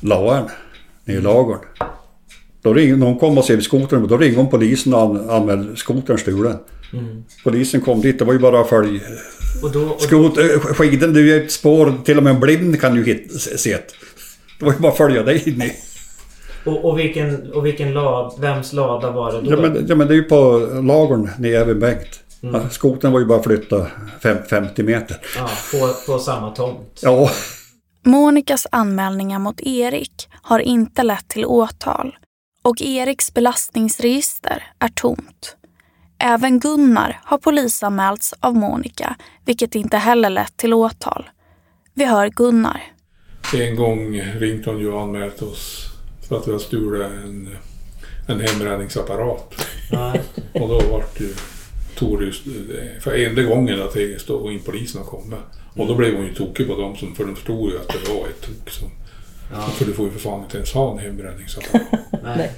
lagaren. 0.00 0.48
Ner 1.04 1.16
i 1.16 1.20
lagaren. 1.20 1.60
Då 2.68 2.74
ringde 2.74 3.06
hon 3.06 3.18
kom 3.18 3.38
och 3.38 3.44
såg 3.44 3.62
skotern. 3.62 4.08
Då 4.08 4.16
ringde 4.16 4.36
hon 4.36 4.50
polisen 4.50 4.94
och 4.94 5.00
an, 5.00 5.30
anmälde 5.30 5.76
skotern 5.76 6.18
stulen. 6.18 6.56
Mm. 6.92 7.24
Polisen 7.44 7.80
kom 7.80 8.00
dit. 8.00 8.18
Det 8.18 8.24
var 8.24 8.32
ju 8.32 8.38
bara 8.38 8.60
att 8.60 8.68
följa. 8.68 9.00
Och 9.62 9.72
då, 9.72 9.80
och 9.80 10.00
Skot, 10.00 10.38
äh, 10.38 10.44
skiden, 10.44 11.12
det 11.12 11.20
är 11.20 11.24
ju 11.24 11.44
ett 11.44 11.52
spår. 11.52 11.94
Till 12.04 12.16
och 12.16 12.22
med 12.22 12.34
en 12.34 12.40
blind 12.40 12.80
kan 12.80 12.94
ju 12.94 13.04
hit, 13.04 13.32
se 13.40 13.70
det. 13.70 13.82
Det 14.58 14.64
var 14.64 14.72
ju 14.72 14.78
bara 14.78 14.92
att 14.92 14.98
följa 14.98 15.22
dig 15.22 15.48
in 15.48 15.62
i. 15.62 15.72
och, 16.64 16.84
och 16.84 16.98
vilken, 16.98 17.52
och 17.52 17.66
vilken 17.66 17.92
lad, 17.94 18.34
vems 18.40 18.72
lada 18.72 19.10
var 19.10 19.32
det 19.32 19.40
då? 19.40 19.50
Ja 19.50 19.56
men, 19.56 19.86
ja 19.88 19.94
men 19.94 20.08
det 20.08 20.14
är 20.14 20.16
ju 20.16 20.22
på 20.22 20.68
lagren 20.82 21.30
nere 21.38 21.64
vid 21.64 21.78
Bengt. 21.78 22.20
Mm. 22.42 22.70
Skoten 22.70 23.12
var 23.12 23.20
ju 23.20 23.26
bara 23.26 23.42
flytta 23.42 23.86
fem, 24.22 24.36
50 24.50 24.82
meter. 24.82 25.16
Ja, 25.36 25.48
på, 25.72 26.12
på 26.12 26.18
samma 26.18 26.50
tomt. 26.50 27.00
Ja. 27.02 27.30
Monikas 28.04 28.66
anmälningar 28.72 29.38
mot 29.38 29.60
Erik 29.60 30.28
har 30.42 30.58
inte 30.58 31.02
lett 31.02 31.28
till 31.28 31.44
åtal 31.44 32.14
och 32.62 32.82
Eriks 32.82 33.34
belastningsregister 33.34 34.62
är 34.78 34.88
tomt. 34.88 35.56
Även 36.18 36.60
Gunnar 36.60 37.20
har 37.24 37.38
polisanmälts 37.38 38.34
av 38.40 38.56
Monica, 38.56 39.16
vilket 39.44 39.74
inte 39.74 39.96
heller 39.96 40.30
lett 40.30 40.56
till 40.56 40.74
åtal. 40.74 41.30
Vi 41.94 42.04
hör 42.04 42.28
Gunnar. 42.28 42.82
En 43.54 43.76
gång 43.76 44.20
ringde 44.20 44.70
hon 44.70 44.80
ju 44.80 44.92
och 44.92 45.02
anmält 45.02 45.42
oss 45.42 45.86
för 46.28 46.36
att 46.36 46.48
vi 46.48 46.52
hade 46.52 46.64
stulit 46.64 47.02
en, 47.02 47.56
en 48.28 48.40
hembränningsapparat. 48.40 49.54
och 50.52 50.68
då 50.68 50.80
vart 50.90 51.20
ju 51.20 51.34
tog 51.96 52.20
det 52.20 52.32
för 53.00 53.26
enda 53.26 53.42
gången 53.42 53.82
att 53.82 53.94
det 53.94 54.20
stod 54.20 54.52
in 54.52 54.60
polisen 54.64 55.00
och 55.00 55.06
kom. 55.06 55.34
Och 55.76 55.86
då 55.86 55.94
blev 55.94 56.16
hon 56.16 56.26
ju 56.26 56.34
tokig 56.34 56.68
på 56.68 56.76
dem 56.76 56.96
som, 56.96 57.14
för 57.14 57.24
de 57.24 57.36
förstod 57.36 57.70
ju 57.70 57.78
att 57.78 57.88
det 57.88 58.12
var 58.12 58.28
ett 58.28 58.40
tok 58.40 58.70
som... 58.70 58.90
För 59.50 59.84
du 59.84 59.92
får 59.92 60.06
ju 60.06 60.12
för 60.12 60.18
fan 60.18 60.42
inte 60.42 60.56
ens 60.56 60.72
ha 60.72 60.92
en 60.92 60.98
hembränningsapparat. 60.98 61.82
Nej. 62.22 62.52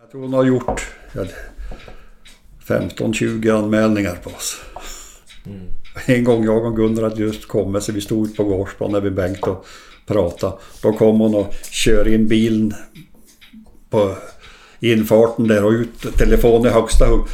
Jag 0.00 0.10
tror 0.10 0.20
hon 0.20 0.32
har 0.32 0.44
gjort 0.44 0.88
ja, 1.12 1.24
15-20 2.66 3.58
anmälningar 3.58 4.14
på 4.14 4.30
oss. 4.30 4.60
En 6.06 6.24
gång 6.24 6.44
jag 6.44 6.64
och 6.64 6.76
Gunnar 6.76 7.02
hade 7.02 7.20
just 7.20 7.48
kommit 7.48 7.82
så 7.82 7.92
vi 7.92 8.00
stod 8.00 8.26
ute 8.26 8.36
på 8.36 8.44
gårdsplan 8.44 8.92
där 8.92 9.00
vid 9.00 9.14
Bengt 9.14 9.42
och 9.42 9.66
pratade. 10.06 10.56
Då 10.82 10.92
kom 10.92 11.20
hon 11.20 11.34
och 11.34 11.54
kör 11.70 12.08
in 12.08 12.28
bilen 12.28 12.74
på 13.90 14.16
infarten 14.80 15.48
där 15.48 15.64
och 15.64 15.70
ut 15.70 16.18
telefon 16.18 16.66
i 16.66 16.68
högsta 16.68 17.06
hugg. 17.06 17.26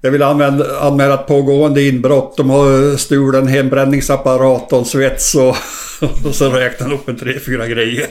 Jag 0.00 0.10
vill 0.10 0.22
använda, 0.22 0.80
anmäla 0.80 1.14
ett 1.14 1.26
pågående 1.26 1.82
inbrott. 1.82 2.36
De 2.36 2.50
har 2.50 2.96
stulit 2.96 3.40
en 3.40 3.48
hembränningsapparat 3.48 4.72
och 4.72 4.78
en 4.78 4.84
svets 4.84 5.34
och, 5.34 5.56
och 6.24 6.34
så 6.34 6.50
räknar 6.50 6.88
de 6.88 6.94
upp 6.94 7.08
en 7.08 7.16
tre, 7.16 7.38
fyra 7.38 7.68
grejer. 7.68 8.10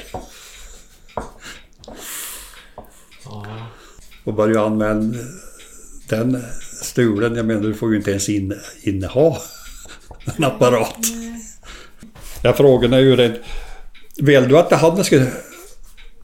Och 4.23 4.34
börjar 4.34 4.65
använda 4.65 5.17
den 6.10 6.43
stulen. 6.82 7.36
Jag 7.36 7.45
menar 7.45 7.62
du 7.62 7.73
får 7.73 7.91
ju 7.91 7.97
inte 7.97 8.12
ens 8.12 8.29
in, 8.29 8.53
inneha 8.82 9.38
en 10.38 10.43
apparat. 10.43 10.97
Jag 12.43 12.58
frågade 12.58 13.01
ju 13.01 13.15
rent. 13.15 13.36
Vill 14.17 14.47
du 14.47 14.58
att 14.58 14.69
det 14.69 14.75
hade 14.75 15.03
ska 15.03 15.25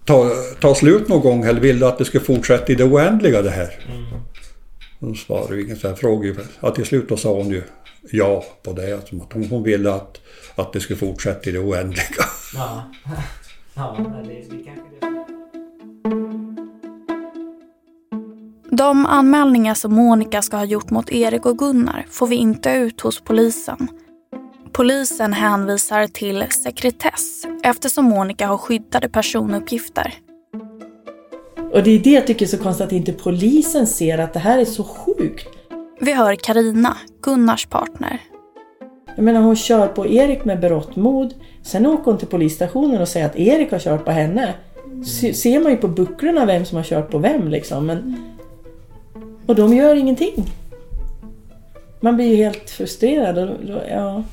ta, 0.05 0.31
ta 0.59 0.75
slut 0.75 1.07
någon 1.07 1.21
gång 1.21 1.43
eller 1.43 1.61
vill 1.61 1.79
du 1.79 1.85
att 1.85 1.97
det 1.97 2.05
ska 2.05 2.19
fortsätta 2.19 2.71
i 2.71 2.75
det 2.75 2.83
oändliga 2.83 3.41
det 3.41 3.49
här? 3.49 3.79
Hon 4.99 5.15
svarade 5.15 5.55
ju 5.55 5.63
inget. 5.63 5.79
Så 5.79 5.87
jag 5.87 5.99
frågade 5.99 6.27
ju. 6.27 6.35
Ja, 6.59 6.71
till 6.71 6.85
slut 6.85 7.09
då 7.09 7.17
sa 7.17 7.33
hon 7.33 7.49
ju 7.49 7.63
ja 8.13 8.43
på 8.63 8.73
det. 8.73 8.93
Alltså, 8.93 9.15
att 9.15 9.33
hon, 9.33 9.45
hon 9.45 9.63
ville 9.63 9.93
att, 9.93 10.17
att 10.55 10.73
det 10.73 10.79
skulle 10.79 10.99
fortsätta 10.99 11.49
i 11.49 11.53
det 11.53 11.59
oändliga. 11.59 12.25
Ja. 12.55 12.83
Ja, 13.75 13.95
men 13.99 14.27
det, 14.27 14.33
det 14.33 14.63
kanske 14.63 14.83
det. 14.99 15.09
De 18.71 19.05
anmälningar 19.05 19.73
som 19.73 19.93
Monica 19.93 20.41
ska 20.41 20.57
ha 20.57 20.65
gjort 20.65 20.89
mot 20.89 21.11
Erik 21.11 21.45
och 21.45 21.57
Gunnar 21.57 22.05
får 22.09 22.27
vi 22.27 22.35
inte 22.35 22.69
ut 22.69 23.01
hos 23.01 23.21
polisen. 23.21 23.87
Polisen 24.71 25.33
hänvisar 25.33 26.07
till 26.07 26.45
sekretess 26.51 27.43
eftersom 27.63 28.05
Monica 28.05 28.47
har 28.47 28.57
skyddade 28.57 29.09
personuppgifter. 29.09 30.13
Och 31.73 31.83
det 31.83 31.91
är 31.91 31.99
det 31.99 32.09
jag 32.09 32.27
tycker 32.27 32.45
är 32.45 32.49
så 32.49 32.57
konstigt 32.57 32.85
att 32.85 32.91
inte 32.91 33.13
polisen 33.13 33.87
ser 33.87 34.17
att 34.17 34.33
det 34.33 34.39
här 34.39 34.59
är 34.59 34.65
så 34.65 34.83
sjukt. 34.83 35.58
Vi 35.99 36.13
hör 36.13 36.35
Karina, 36.35 36.97
Gunnars 37.21 37.65
partner. 37.65 38.19
Jag 39.15 39.23
menar 39.25 39.41
hon 39.41 39.55
kör 39.55 39.87
på 39.87 40.07
Erik 40.07 40.45
med 40.45 40.59
berått 40.59 40.95
mod. 40.95 41.33
Sen 41.63 41.85
åker 41.85 42.03
hon 42.03 42.17
till 42.17 42.27
polisstationen 42.27 43.01
och 43.01 43.07
säger 43.07 43.25
att 43.25 43.35
Erik 43.35 43.71
har 43.71 43.79
kört 43.79 44.05
på 44.05 44.11
henne. 44.11 44.53
Se- 45.05 45.33
Ser 45.33 45.59
man 45.59 45.71
ju 45.71 45.77
på 45.77 45.87
bucklorna 45.87 46.45
vem 46.45 46.65
som 46.65 46.75
har 46.75 46.83
kört 46.83 47.11
på 47.11 47.17
vem 47.17 47.47
liksom. 47.47 47.85
Men... 47.85 48.15
Och 49.45 49.55
de 49.55 49.73
gör 49.73 49.95
ingenting. 49.95 50.45
Man 51.99 52.15
blir 52.15 52.25
ju 52.25 52.35
helt 52.35 52.69
frustrerad. 52.69 53.37
Och, 53.37 53.65
då- 53.65 53.81
ja. 53.89 54.23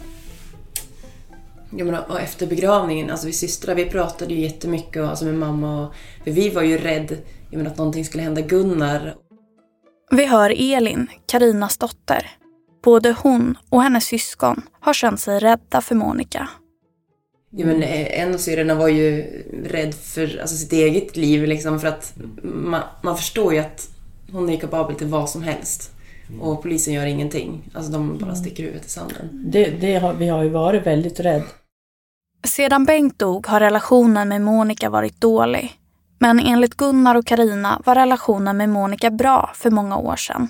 Jag 1.76 1.87
menar, 1.87 2.05
och 2.09 2.20
efter 2.20 2.46
begravningen, 2.46 3.11
alltså 3.11 3.26
vi 3.26 3.33
systrar, 3.33 3.74
vi 3.74 3.85
pratade 3.85 4.35
ju 4.35 4.40
jättemycket 4.40 5.02
och, 5.02 5.09
alltså 5.09 5.24
med 5.24 5.35
mamma 5.35 5.83
och... 5.87 5.94
För 6.24 6.31
vi 6.31 6.50
var 6.50 6.62
ju 6.62 6.79
rädd 6.79 7.16
jag 7.50 7.59
menar, 7.59 7.70
att 7.70 7.79
någonting 7.79 8.05
skulle 8.05 8.22
hända 8.22 8.40
Gunnar. 8.40 9.14
Vi 10.11 10.27
hör 10.27 10.75
Elin, 10.75 11.07
Karinas 11.27 11.79
dotter. 11.79 12.31
Både 12.85 13.16
hon 13.23 13.59
och 13.69 13.83
hennes 13.83 14.05
syskon 14.05 14.62
har 14.81 14.92
känt 14.92 15.21
sig 15.21 15.38
rädda 15.38 15.81
för 15.81 15.95
Monica. 15.95 16.49
Ja, 17.51 17.66
men 17.66 17.83
eh, 17.83 18.21
en 18.21 18.35
av 18.35 18.38
syrrorna 18.38 18.75
var 18.75 18.88
ju 18.88 19.23
rädd 19.64 19.95
för 19.95 20.38
alltså, 20.40 20.57
sitt 20.57 20.73
eget 20.73 21.16
liv 21.16 21.47
liksom 21.47 21.81
för 21.81 21.88
att 21.88 22.14
man, 22.42 22.83
man 23.03 23.16
förstår 23.16 23.55
ju 23.55 23.59
att 23.59 23.88
hon 24.33 24.51
är 24.51 24.57
kapabel 24.57 24.97
till 24.97 25.07
vad 25.07 25.31
som 25.31 25.42
helst. 25.42 25.92
Och 26.40 26.62
polisen 26.62 26.95
gör 26.95 27.07
ingenting. 27.07 27.71
Alltså 27.75 27.92
de 27.92 28.19
bara 28.19 28.35
sticker 28.35 28.62
huvudet 28.62 28.87
i 28.87 28.90
sanden. 28.90 29.29
Det, 29.33 29.71
det 29.71 29.95
har, 29.95 30.14
vi 30.14 30.29
har 30.29 30.42
ju 30.42 30.49
varit 30.49 30.87
väldigt 30.87 31.21
rädda. 31.21 31.45
Sedan 32.45 32.85
Bengt 32.85 33.19
dog 33.19 33.47
har 33.47 33.61
relationen 33.61 34.29
med 34.29 34.40
Monica 34.40 34.90
varit 34.90 35.21
dålig. 35.21 35.73
Men 36.18 36.40
enligt 36.40 36.74
Gunnar 36.74 37.14
och 37.14 37.26
Karina 37.26 37.81
var 37.85 37.94
relationen 37.94 38.57
med 38.57 38.68
Monica 38.68 39.11
bra 39.11 39.50
för 39.55 39.70
många 39.70 39.96
år 39.96 40.16
sedan. 40.16 40.48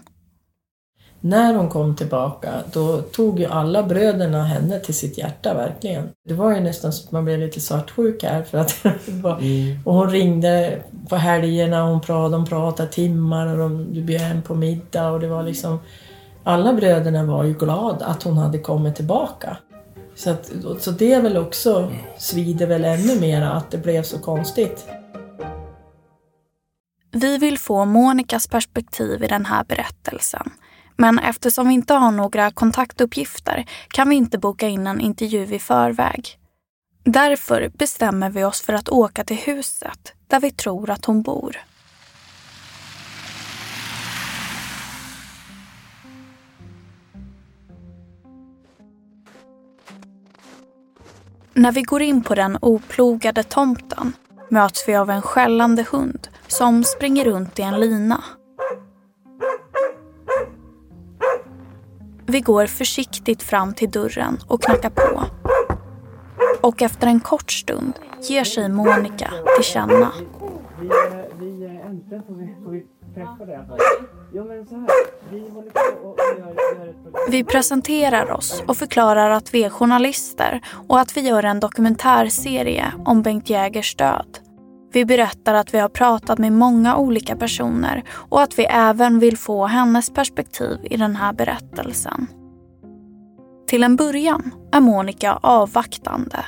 När 1.20 1.54
hon 1.54 1.68
kom 1.68 1.96
tillbaka 1.96 2.50
då 2.72 3.00
tog 3.00 3.40
ju 3.40 3.46
alla 3.46 3.82
bröderna 3.82 4.44
henne 4.44 4.80
till 4.80 4.94
sitt 4.94 5.18
hjärta 5.18 5.54
verkligen. 5.54 6.08
Det 6.28 6.34
var 6.34 6.54
ju 6.54 6.60
nästan 6.60 6.92
så 6.92 7.04
att 7.06 7.12
man 7.12 7.24
blev 7.24 7.38
lite 7.38 7.60
svartsjuk 7.60 8.22
här 8.22 8.42
för 8.42 8.58
att 8.58 8.76
det 8.82 9.12
var, 9.22 9.40
och 9.84 9.94
hon 9.94 10.10
ringde 10.10 10.82
på 11.08 11.16
helgerna 11.16 11.84
och 11.84 11.90
hon 11.90 12.00
pratade, 12.00 12.36
de 12.36 12.46
pratade 12.46 12.88
timmar 12.88 13.46
och 13.46 13.58
de, 13.58 13.94
du 13.94 14.02
bjöd 14.02 14.20
hem 14.20 14.42
på 14.42 14.54
middag 14.54 15.10
och 15.10 15.20
det 15.20 15.28
var 15.28 15.42
liksom 15.42 15.78
alla 16.44 16.72
bröderna 16.72 17.24
var 17.24 17.44
ju 17.44 17.52
glada 17.52 18.06
att 18.06 18.22
hon 18.22 18.38
hade 18.38 18.58
kommit 18.58 18.96
tillbaka. 18.96 19.56
Så, 20.14 20.30
att, 20.30 20.52
så 20.78 20.90
det 20.90 21.12
är 21.12 21.22
väl 21.22 21.36
också, 21.36 21.92
svider 22.18 22.66
väl 22.66 22.84
ännu 22.84 23.20
mer 23.20 23.42
att 23.42 23.70
det 23.70 23.78
blev 23.78 24.02
så 24.02 24.18
konstigt. 24.18 24.86
Vi 27.12 27.38
vill 27.38 27.58
få 27.58 27.84
Monikas 27.84 28.46
perspektiv 28.46 29.24
i 29.24 29.26
den 29.26 29.46
här 29.46 29.64
berättelsen. 29.64 30.50
Men 30.96 31.18
eftersom 31.18 31.68
vi 31.68 31.74
inte 31.74 31.94
har 31.94 32.10
några 32.10 32.50
kontaktuppgifter 32.50 33.64
kan 33.88 34.08
vi 34.08 34.16
inte 34.16 34.38
boka 34.38 34.68
in 34.68 34.86
en 34.86 35.00
intervju 35.00 35.54
i 35.54 35.58
förväg. 35.58 36.38
Därför 37.04 37.70
bestämmer 37.74 38.30
vi 38.30 38.44
oss 38.44 38.62
för 38.62 38.72
att 38.72 38.88
åka 38.88 39.24
till 39.24 39.36
huset 39.36 40.12
där 40.26 40.40
vi 40.40 40.50
tror 40.50 40.90
att 40.90 41.04
hon 41.04 41.22
bor. 41.22 41.56
När 51.54 51.72
vi 51.72 51.82
går 51.82 52.02
in 52.02 52.22
på 52.22 52.34
den 52.34 52.58
oplogade 52.60 53.42
tomten 53.42 54.12
möts 54.50 54.88
vi 54.88 54.96
av 54.96 55.10
en 55.10 55.22
skällande 55.22 55.86
hund 55.90 56.28
som 56.48 56.84
springer 56.84 57.24
runt 57.24 57.58
i 57.58 57.62
en 57.62 57.80
lina. 57.80 58.24
Vi 62.26 62.40
går 62.40 62.66
försiktigt 62.66 63.42
fram 63.42 63.74
till 63.74 63.90
dörren 63.90 64.38
och 64.46 64.62
knackar 64.62 64.90
på. 64.90 65.22
Och 66.60 66.82
efter 66.82 67.06
en 67.06 67.20
kort 67.20 67.50
stund 67.50 67.92
ger 68.22 68.44
sig 68.44 68.68
Monica 68.68 69.30
till 69.56 69.64
känna. 69.64 70.12
Vi, 70.80 70.88
vi 71.38 71.66
äntligen 71.66 72.22
får 72.26 72.34
vi, 72.34 72.54
får 72.64 72.70
vi 72.70 72.86
träffa 73.14 73.44
dig. 73.44 73.58
Jo 74.32 74.44
men 74.44 74.66
så 74.66 74.74
här, 74.74 74.88
vi 75.30 75.50
håller 75.50 75.70
på 75.70 76.08
och 76.08 76.18
gör, 76.38 76.46
gör 76.78 76.88
ett 76.88 77.02
program. 77.02 77.30
Vi 77.30 77.44
presenterar 77.44 78.32
oss 78.32 78.62
och 78.66 78.76
förklarar 78.76 79.30
att 79.30 79.54
vi 79.54 79.64
är 79.64 79.70
journalister 79.70 80.60
och 80.88 81.00
att 81.00 81.16
vi 81.16 81.20
gör 81.20 81.42
en 81.42 81.60
dokumentärserie 81.60 82.92
om 83.04 83.22
Bengt 83.22 83.50
Jägers 83.50 83.94
död. 83.94 84.38
Vi 84.96 85.04
berättar 85.04 85.54
att 85.54 85.74
vi 85.74 85.78
har 85.78 85.88
pratat 85.88 86.38
med 86.38 86.52
många 86.52 86.96
olika 86.96 87.36
personer 87.36 88.02
och 88.10 88.42
att 88.42 88.58
vi 88.58 88.64
även 88.64 89.18
vill 89.18 89.36
få 89.36 89.66
hennes 89.66 90.10
perspektiv 90.10 90.78
i 90.82 90.96
den 90.96 91.16
här 91.16 91.32
berättelsen. 91.32 92.26
Till 93.66 93.82
en 93.82 93.96
början 93.96 94.50
är 94.72 94.80
Monica 94.80 95.38
avvaktande. 95.42 96.44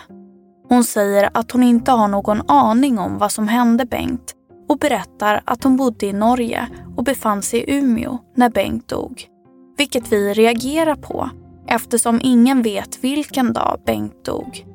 Hon 0.68 0.84
säger 0.84 1.30
att 1.34 1.50
hon 1.50 1.62
inte 1.62 1.90
har 1.90 2.08
någon 2.08 2.50
aning 2.50 2.98
om 2.98 3.18
vad 3.18 3.32
som 3.32 3.48
hände 3.48 3.84
Bengt 3.84 4.34
och 4.68 4.78
berättar 4.78 5.42
att 5.44 5.64
hon 5.64 5.76
bodde 5.76 6.06
i 6.06 6.12
Norge 6.12 6.68
och 6.96 7.04
befann 7.04 7.42
sig 7.42 7.60
i 7.60 7.78
Umeå 7.78 8.18
när 8.36 8.50
Bengt 8.50 8.88
dog. 8.88 9.24
Vilket 9.76 10.12
vi 10.12 10.32
reagerar 10.32 10.96
på 10.96 11.30
eftersom 11.66 12.20
ingen 12.22 12.62
vet 12.62 13.04
vilken 13.04 13.52
dag 13.52 13.80
Bengt 13.86 14.24
dog. 14.24 14.67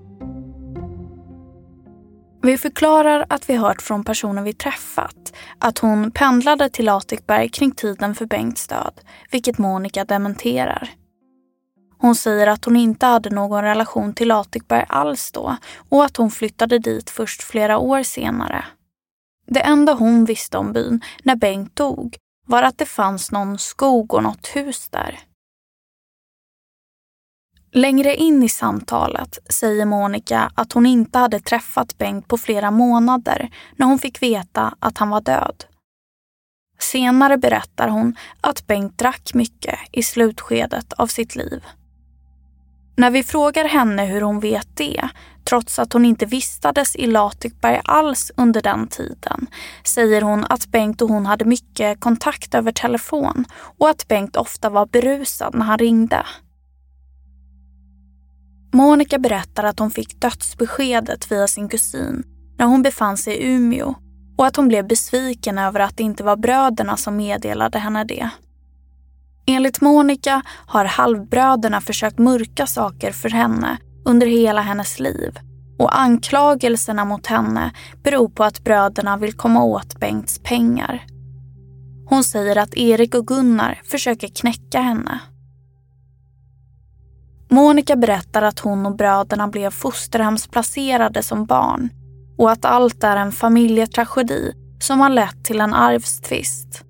Vi 2.46 2.58
förklarar 2.58 3.26
att 3.30 3.50
vi 3.50 3.56
hört 3.56 3.82
från 3.82 4.04
personen 4.04 4.44
vi 4.44 4.54
träffat 4.54 5.34
att 5.60 5.80
hon 5.80 6.12
pendlade 6.12 6.70
till 6.70 6.86
Latikberg 6.86 7.50
kring 7.50 7.72
tiden 7.72 8.16
för 8.16 8.26
Bengts 8.26 8.68
död, 8.68 9.02
vilket 9.32 9.58
Monica 9.58 10.06
dementerar. 10.06 10.90
Hon 11.98 12.16
säger 12.16 12.48
att 12.48 12.66
hon 12.66 12.76
inte 12.76 13.06
hade 13.06 13.30
någon 13.30 13.64
relation 13.64 14.14
till 14.14 14.28
Latikberg 14.28 14.86
alls 14.90 15.32
då 15.32 15.58
och 15.90 16.04
att 16.04 16.18
hon 16.18 16.32
flyttade 16.32 16.80
dit 16.80 17.10
först 17.10 17.44
flera 17.44 17.78
år 17.78 18.04
senare. 18.04 18.66
Det 19.48 19.62
enda 19.62 19.94
hon 19.94 20.26
visste 20.26 20.58
om 20.58 20.74
byn 20.74 21.02
när 21.24 21.36
Bengt 21.36 21.76
dog 21.76 22.18
var 22.48 22.64
att 22.64 22.78
det 22.78 22.86
fanns 22.86 23.32
någon 23.32 23.58
skog 23.58 24.14
och 24.14 24.24
något 24.24 24.48
hus 24.48 24.90
där. 24.90 25.20
Längre 27.76 28.16
in 28.16 28.44
i 28.44 28.50
samtalet 28.50 29.40
säger 29.50 29.86
Monica 29.86 30.52
att 30.56 30.74
hon 30.74 30.86
inte 30.86 31.20
hade 31.20 31.40
träffat 31.40 31.98
Bengt 31.98 32.28
på 32.28 32.38
flera 32.38 32.72
månader 32.72 33.50
när 33.76 33.86
hon 33.88 34.00
fick 34.00 34.22
veta 34.22 34.76
att 34.80 34.98
han 34.98 35.10
var 35.10 35.22
död. 35.22 35.66
Senare 36.80 37.38
berättar 37.38 37.88
hon 37.88 38.16
att 38.42 38.68
Bengt 38.68 38.98
drack 38.98 39.34
mycket 39.34 39.80
i 39.92 40.04
slutskedet 40.04 40.94
av 40.94 41.08
sitt 41.08 41.36
liv. 41.36 41.64
När 42.96 43.12
vi 43.12 43.24
frågar 43.24 43.66
henne 43.66 44.06
hur 44.06 44.22
hon 44.22 44.40
vet 44.40 44.78
det, 44.78 45.10
trots 45.44 45.80
att 45.80 45.94
hon 45.94 46.06
inte 46.06 46.26
vistades 46.26 46.96
i 46.96 47.08
Latikberg 47.08 47.82
alls 47.84 48.32
under 48.38 48.62
den 48.62 48.88
tiden, 48.88 49.48
säger 49.84 50.22
hon 50.22 50.46
att 50.50 50.68
Bengt 50.68 51.02
och 51.02 51.10
hon 51.10 51.26
hade 51.26 51.46
mycket 51.46 52.00
kontakt 52.00 52.56
över 52.56 52.72
telefon 52.72 53.46
och 53.78 53.90
att 53.90 54.08
Bengt 54.08 54.36
ofta 54.36 54.70
var 54.70 54.86
berusad 54.86 55.56
när 55.56 55.66
han 55.66 55.78
ringde. 55.78 56.26
Monica 58.74 59.20
berättar 59.20 59.64
att 59.64 59.80
hon 59.80 59.92
fick 59.92 60.22
dödsbeskedet 60.22 61.32
via 61.32 61.48
sin 61.48 61.70
kusin 61.70 62.24
när 62.58 62.66
hon 62.66 62.82
befann 62.82 63.18
sig 63.18 63.34
i 63.34 63.54
Umeå 63.54 63.96
och 64.38 64.46
att 64.46 64.56
hon 64.56 64.68
blev 64.68 64.88
besviken 64.88 65.58
över 65.58 65.80
att 65.80 65.98
det 65.98 66.04
inte 66.04 66.24
var 66.24 66.36
bröderna 66.36 66.98
som 66.98 67.18
meddelade 67.18 67.80
henne 67.80 68.04
det. 68.04 68.30
Enligt 69.46 69.82
Monica 69.82 70.42
har 70.48 70.86
halvbröderna 70.86 71.82
försökt 71.82 72.20
mörka 72.20 72.68
saker 72.68 73.12
för 73.12 73.30
henne 73.30 73.78
under 74.06 74.28
hela 74.28 74.62
hennes 74.62 75.00
liv 75.00 75.40
och 75.80 76.00
anklagelserna 76.00 77.06
mot 77.06 77.28
henne 77.28 77.72
beror 78.04 78.30
på 78.30 78.44
att 78.44 78.64
bröderna 78.64 79.18
vill 79.18 79.34
komma 79.34 79.64
åt 79.64 80.00
Bengts 80.00 80.40
pengar. 80.40 81.06
Hon 82.06 82.24
säger 82.24 82.58
att 82.58 82.78
Erik 82.78 83.16
och 83.16 83.28
Gunnar 83.28 83.82
försöker 83.86 84.28
knäcka 84.28 84.80
henne. 84.80 85.20
Monica 87.54 87.96
berättar 87.96 88.42
att 88.42 88.60
hon 88.60 88.86
och 88.86 88.96
bröderna 88.96 89.48
blev 89.48 89.70
fosterhemsplacerade 89.70 91.24
som 91.24 91.46
barn 91.46 91.90
och 92.38 92.52
att 92.52 92.66
allt 92.66 93.04
är 93.04 93.18
en 93.18 93.32
familjetragedi 93.32 94.54
som 94.80 95.00
har 95.00 95.10
lett 95.10 95.46
till 95.46 95.62
en 95.62 95.74
arvstvist. 95.74 96.84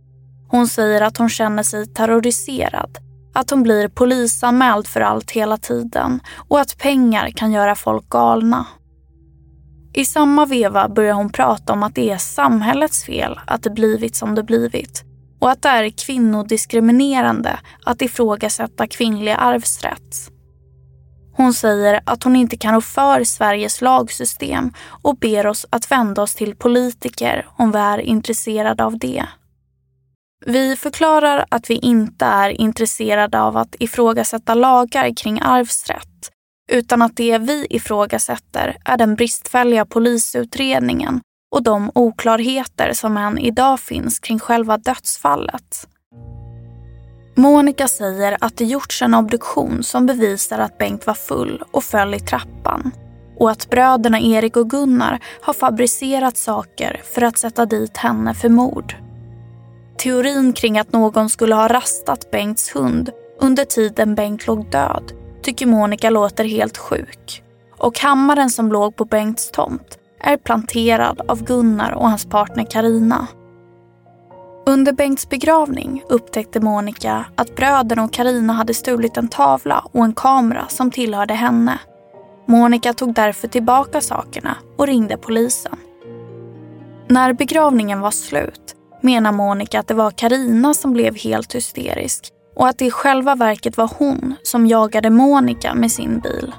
Hon 0.48 0.68
säger 0.68 1.02
att 1.02 1.18
hon 1.18 1.30
känner 1.30 1.64
sig 1.64 1.88
terroriserad, 1.88 2.98
att 3.34 3.50
hon 3.50 3.64
blir 3.64 3.88
polisanmäld 3.88 4.88
för 4.88 5.02
allt 5.02 5.32
hela 5.32 5.58
tiden 5.58 6.20
och 6.48 6.60
att 6.60 6.78
pengar 6.78 7.30
kan 7.30 7.52
göra 7.52 7.76
folk 7.76 8.10
galna. 8.10 8.66
I 9.94 10.06
samma 10.06 10.46
veva 10.46 10.90
börjar 10.90 11.14
hon 11.14 11.30
prata 11.30 11.74
om 11.74 11.84
att 11.84 11.96
det 11.96 12.10
är 12.10 12.18
samhällets 12.18 13.04
fel 13.04 13.40
att 13.48 13.64
det 13.64 13.70
blivit 13.70 14.16
som 14.16 14.36
det 14.36 14.44
blivit 14.44 15.04
och 15.40 15.52
att 15.52 15.62
det 15.62 15.70
är 15.70 15.90
kvinnodiskriminerande 15.90 17.60
att 17.86 18.02
ifrågasätta 18.02 18.88
kvinnlig 18.88 19.36
arvsrätt. 19.40 20.30
Hon 21.36 21.54
säger 21.54 22.02
att 22.06 22.24
hon 22.24 22.36
inte 22.36 22.58
kan 22.58 22.74
rå 22.74 22.82
för 22.82 23.24
Sveriges 23.24 23.82
lagsystem 23.82 24.74
och 25.02 25.18
ber 25.18 25.48
oss 25.48 25.66
att 25.70 25.92
vända 25.92 26.22
oss 26.22 26.36
till 26.36 26.56
politiker 26.56 27.48
om 27.58 27.72
vi 27.72 27.78
är 27.78 27.98
intresserade 27.98 28.84
av 28.84 28.98
det. 28.98 29.26
Vi 30.46 30.76
förklarar 30.76 31.46
att 31.50 31.70
vi 31.70 31.76
inte 31.76 32.26
är 32.26 32.50
intresserade 32.50 33.42
av 33.42 33.58
att 33.58 33.76
ifrågasätta 33.80 34.54
lagar 34.54 35.16
kring 35.16 35.40
arvsrätt 35.42 36.32
utan 36.72 37.02
att 37.02 37.18
det 37.18 37.38
vi 37.38 37.68
ifrågasätter 37.70 38.78
är 38.86 38.98
den 38.98 39.16
bristfälliga 39.16 39.86
polisutredningen 39.86 41.22
och 41.56 41.64
de 41.64 41.92
oklarheter 41.96 42.94
som 42.94 43.18
än 43.18 43.38
idag 43.38 43.80
finns 43.80 44.20
kring 44.20 44.40
själva 44.40 44.78
dödsfallet. 44.78 45.88
Monica 47.36 47.88
säger 47.88 48.38
att 48.42 48.58
det 48.58 48.66
gjorts 48.66 49.02
en 49.02 49.14
obduktion 49.14 49.84
som 49.84 50.06
bevisar 50.06 50.60
att 50.60 50.78
Bengt 50.78 51.08
var 51.08 51.14
full 51.14 51.64
och 51.72 51.84
föll 51.84 52.14
i 52.14 52.20
trappan 52.20 52.92
och 53.38 53.52
att 53.52 53.70
bröderna 53.70 54.20
Erik 54.20 54.58
och 54.58 54.70
Gunnar 54.70 55.20
har 55.42 55.54
fabricerat 55.54 56.38
saker 56.38 57.02
för 57.14 57.22
att 57.22 57.38
sätta 57.38 57.66
dit 57.66 57.98
henne 57.98 58.34
för 58.34 58.50
mord. 58.50 58.96
Teorin 59.98 60.54
kring 60.54 60.80
att 60.80 60.92
någon 60.92 61.30
skulle 61.30 61.56
ha 61.56 61.68
rastat 61.68 62.32
Bengts 62.32 62.76
hund 62.76 63.10
under 63.40 63.66
tiden 63.66 64.16
Bengt 64.16 64.48
låg 64.48 64.72
död 64.72 65.12
tycker 65.44 65.66
Monica 65.66 66.10
låter 66.10 66.44
helt 66.44 66.78
sjuk. 66.78 67.44
Och 67.78 68.00
hammaren 68.00 68.50
som 68.50 68.72
låg 68.72 68.96
på 68.96 69.06
Bengts 69.06 69.52
tomt 69.52 69.98
är 70.20 70.38
planterad 70.38 71.22
av 71.28 71.44
Gunnar 71.44 71.92
och 71.92 72.10
hans 72.10 72.26
partner 72.26 72.66
Karina. 72.66 73.28
Under 74.66 74.94
Bengts 74.94 75.30
begravning 75.30 76.04
upptäckte 76.10 76.60
Monica 76.60 77.26
att 77.36 77.56
bröderna 77.56 78.04
och 78.04 78.14
Karina 78.14 78.54
hade 78.54 78.74
stulit 78.74 79.18
en 79.18 79.28
tavla 79.28 79.86
och 79.92 80.04
en 80.04 80.14
kamera 80.14 80.66
som 80.68 80.92
tillhörde 80.92 81.34
henne. 81.34 81.80
Monica 82.48 82.94
tog 82.94 83.14
därför 83.14 83.48
tillbaka 83.48 84.02
sakerna 84.02 84.58
och 84.78 84.88
ringde 84.88 85.18
polisen. 85.18 85.76
När 87.08 87.34
begravningen 87.34 88.00
var 88.00 88.12
slut 88.12 88.76
menar 89.02 89.32
Monica 89.32 89.80
att 89.80 89.88
det 89.88 89.94
var 89.94 90.12
Karina 90.12 90.74
som 90.74 90.94
blev 90.94 91.16
helt 91.16 91.56
hysterisk 91.56 92.30
och 92.56 92.68
att 92.68 92.78
det 92.78 92.86
i 92.86 92.92
själva 92.92 93.36
verket 93.36 93.78
var 93.78 93.92
hon 94.00 94.36
som 94.44 94.68
jagade 94.68 95.10
Monica 95.10 95.74
med 95.74 95.92
sin 95.92 96.20
bil. 96.20 96.54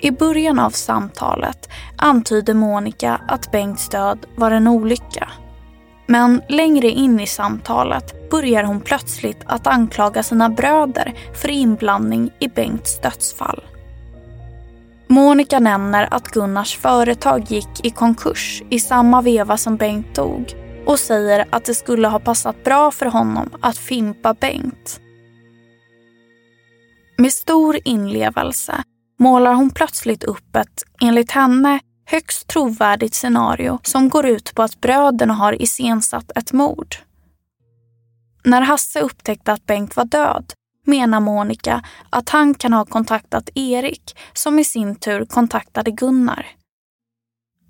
I 0.00 0.10
början 0.10 0.58
av 0.58 0.70
samtalet 0.70 1.68
antyder 1.96 2.54
Monica 2.54 3.20
att 3.28 3.52
Bengts 3.52 3.88
död 3.88 4.26
var 4.36 4.50
en 4.50 4.68
olycka. 4.68 5.28
Men 6.06 6.42
längre 6.48 6.88
in 6.88 7.20
i 7.20 7.26
samtalet 7.26 8.30
börjar 8.30 8.64
hon 8.64 8.80
plötsligt 8.80 9.40
att 9.46 9.66
anklaga 9.66 10.22
sina 10.22 10.48
bröder 10.48 11.14
för 11.34 11.50
inblandning 11.50 12.30
i 12.38 12.48
Bengts 12.48 13.00
dödsfall. 13.00 13.62
Monica 15.06 15.58
nämner 15.60 16.08
att 16.10 16.28
Gunnars 16.28 16.76
företag 16.76 17.44
gick 17.48 17.86
i 17.86 17.90
konkurs 17.90 18.62
i 18.70 18.80
samma 18.80 19.22
veva 19.22 19.56
som 19.56 19.76
Bengt 19.76 20.14
dog 20.14 20.54
och 20.86 20.98
säger 20.98 21.46
att 21.50 21.64
det 21.64 21.74
skulle 21.74 22.08
ha 22.08 22.18
passat 22.18 22.64
bra 22.64 22.90
för 22.90 23.06
honom 23.06 23.50
att 23.60 23.78
fimpa 23.78 24.34
Bengt. 24.34 25.00
Med 27.18 27.32
stor 27.32 27.78
inlevelse 27.84 28.74
målar 29.18 29.54
hon 29.54 29.70
plötsligt 29.70 30.24
upp 30.24 30.56
ett, 30.56 30.82
enligt 31.00 31.30
henne, 31.30 31.80
högst 32.12 32.48
trovärdigt 32.48 33.14
scenario 33.14 33.78
som 33.82 34.08
går 34.08 34.26
ut 34.26 34.54
på 34.54 34.62
att 34.62 34.80
bröderna 34.80 35.34
har 35.34 35.62
iscensatt 35.62 36.30
ett 36.34 36.52
mord. 36.52 36.96
När 38.44 38.60
Hasse 38.60 39.00
upptäckte 39.00 39.52
att 39.52 39.66
Bengt 39.66 39.96
var 39.96 40.04
död 40.04 40.52
menar 40.86 41.20
Monica 41.20 41.84
att 42.10 42.28
han 42.28 42.54
kan 42.54 42.72
ha 42.72 42.84
kontaktat 42.84 43.50
Erik 43.54 44.16
som 44.32 44.58
i 44.58 44.64
sin 44.64 44.96
tur 44.96 45.24
kontaktade 45.24 45.90
Gunnar. 45.90 46.46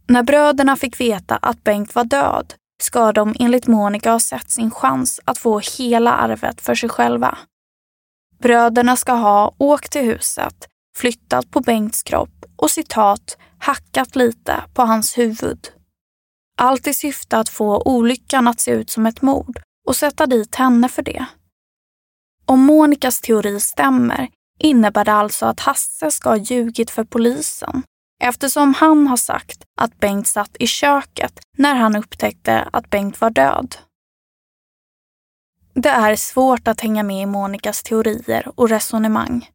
När 0.07 0.23
bröderna 0.23 0.77
fick 0.77 1.01
veta 1.01 1.37
att 1.37 1.65
Bengt 1.65 1.95
var 1.95 2.05
död 2.05 2.55
ska 2.83 3.13
de 3.13 3.35
enligt 3.39 3.67
Monica 3.67 4.13
ha 4.13 4.21
sett 4.21 4.51
sin 4.51 4.71
chans 4.71 5.21
att 5.25 5.39
få 5.39 5.61
hela 5.79 6.13
arvet 6.13 6.61
för 6.61 6.75
sig 6.75 6.89
själva. 6.89 7.39
Bröderna 8.39 8.97
ska 8.97 9.13
ha 9.13 9.55
åkt 9.59 9.93
till 9.93 10.05
huset, 10.05 10.69
flyttat 10.97 11.51
på 11.51 11.61
Bengts 11.61 12.03
kropp 12.03 12.45
och 12.57 12.71
citat 12.71 13.37
hackat 13.63 14.17
lite 14.17 14.65
på 14.75 14.83
hans 14.83 15.19
huvud. 15.19 15.73
Allt 16.59 16.87
i 16.87 16.95
syfte 16.95 17.39
att 17.39 17.49
få 17.49 17.83
olyckan 17.83 18.49
att 18.49 18.61
se 18.61 18.71
ut 18.71 18.91
som 18.91 19.07
ett 19.07 19.23
mord 19.23 19.61
och 19.89 19.97
sätta 19.97 20.27
dit 20.27 20.55
henne 20.55 20.89
för 20.89 21.03
det. 21.03 21.27
Om 22.47 22.61
Monikas 22.61 23.21
teori 23.21 23.61
stämmer 23.61 24.29
innebär 24.59 25.05
det 25.05 25.13
alltså 25.13 25.47
att 25.47 25.61
Hasse 25.61 26.11
ska 26.11 26.29
ha 26.29 26.37
ljugit 26.37 26.91
för 26.91 27.05
polisen 27.05 27.83
eftersom 28.23 28.75
han 28.75 29.07
har 29.07 29.17
sagt 29.17 29.63
att 29.81 30.01
Bengt 30.01 30.27
satt 30.27 30.57
i 30.59 30.67
köket 30.67 31.41
när 31.59 31.75
han 31.75 31.97
upptäckte 31.97 32.69
att 32.73 32.91
Bengt 32.91 33.21
var 33.21 33.31
död. 33.31 33.77
Det 35.75 35.89
är 35.89 36.17
svårt 36.17 36.69
att 36.69 36.81
hänga 36.81 37.03
med 37.03 37.23
i 37.23 37.27
Monikas 37.27 37.83
teorier 37.83 38.53
och 38.55 38.69
resonemang. 38.69 39.49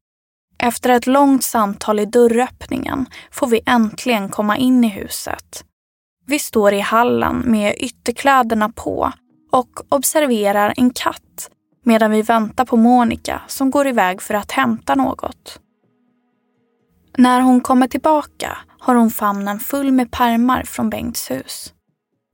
Efter 0.60 0.89
ett 0.89 1.08
långt 1.08 1.43
samtal 1.43 1.99
i 1.99 2.05
dörröppningen 2.05 3.05
får 3.32 3.47
vi 3.47 3.62
äntligen 3.66 4.30
komma 4.30 4.58
in 4.58 4.84
i 4.84 4.89
huset. 4.89 5.64
Vi 6.26 6.39
står 6.39 6.74
i 6.74 6.80
hallen 6.80 7.43
med 7.45 7.76
ytterkläderna 7.78 8.70
på 8.70 9.12
och 9.51 9.70
observerar 9.89 10.74
en 10.78 10.89
katt 10.89 11.49
medan 11.84 12.12
vi 12.12 12.22
väntar 12.22 12.66
på 12.66 12.78
Monica 12.78 13.41
som 13.47 13.72
går 13.72 13.88
iväg 13.88 14.22
för 14.22 14.34
att 14.34 14.51
hämta 14.51 14.95
något. 14.95 15.60
När 17.18 17.41
hon 17.41 17.62
kommer 17.62 17.88
tillbaka 17.88 18.58
har 18.80 18.95
hon 18.95 19.12
famnen 19.12 19.60
full 19.60 19.91
med 19.91 20.12
pärmar 20.12 20.64
från 20.64 20.89
Bengts 20.89 21.32
hus. 21.32 21.74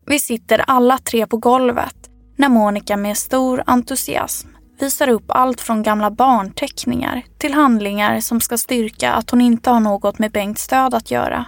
Vi 0.05 0.19
sitter 0.19 0.63
alla 0.67 0.97
tre 0.97 1.27
på 1.27 1.37
golvet 1.37 2.09
när 2.35 2.49
Monica 2.49 2.97
med 2.97 3.17
stor 3.17 3.63
entusiasm 3.65 4.52
visar 4.79 5.09
upp 5.09 5.25
allt 5.27 5.61
från 5.61 5.83
gamla 5.83 6.11
barnteckningar 6.11 7.21
till 7.37 7.53
handlingar 7.53 8.19
som 8.19 8.41
ska 8.41 8.57
styrka 8.57 9.13
att 9.13 9.29
hon 9.29 9.41
inte 9.41 9.69
har 9.69 9.79
något 9.79 10.19
med 10.19 10.31
Bengts 10.31 10.67
död 10.67 10.93
att 10.93 11.11
göra. 11.11 11.45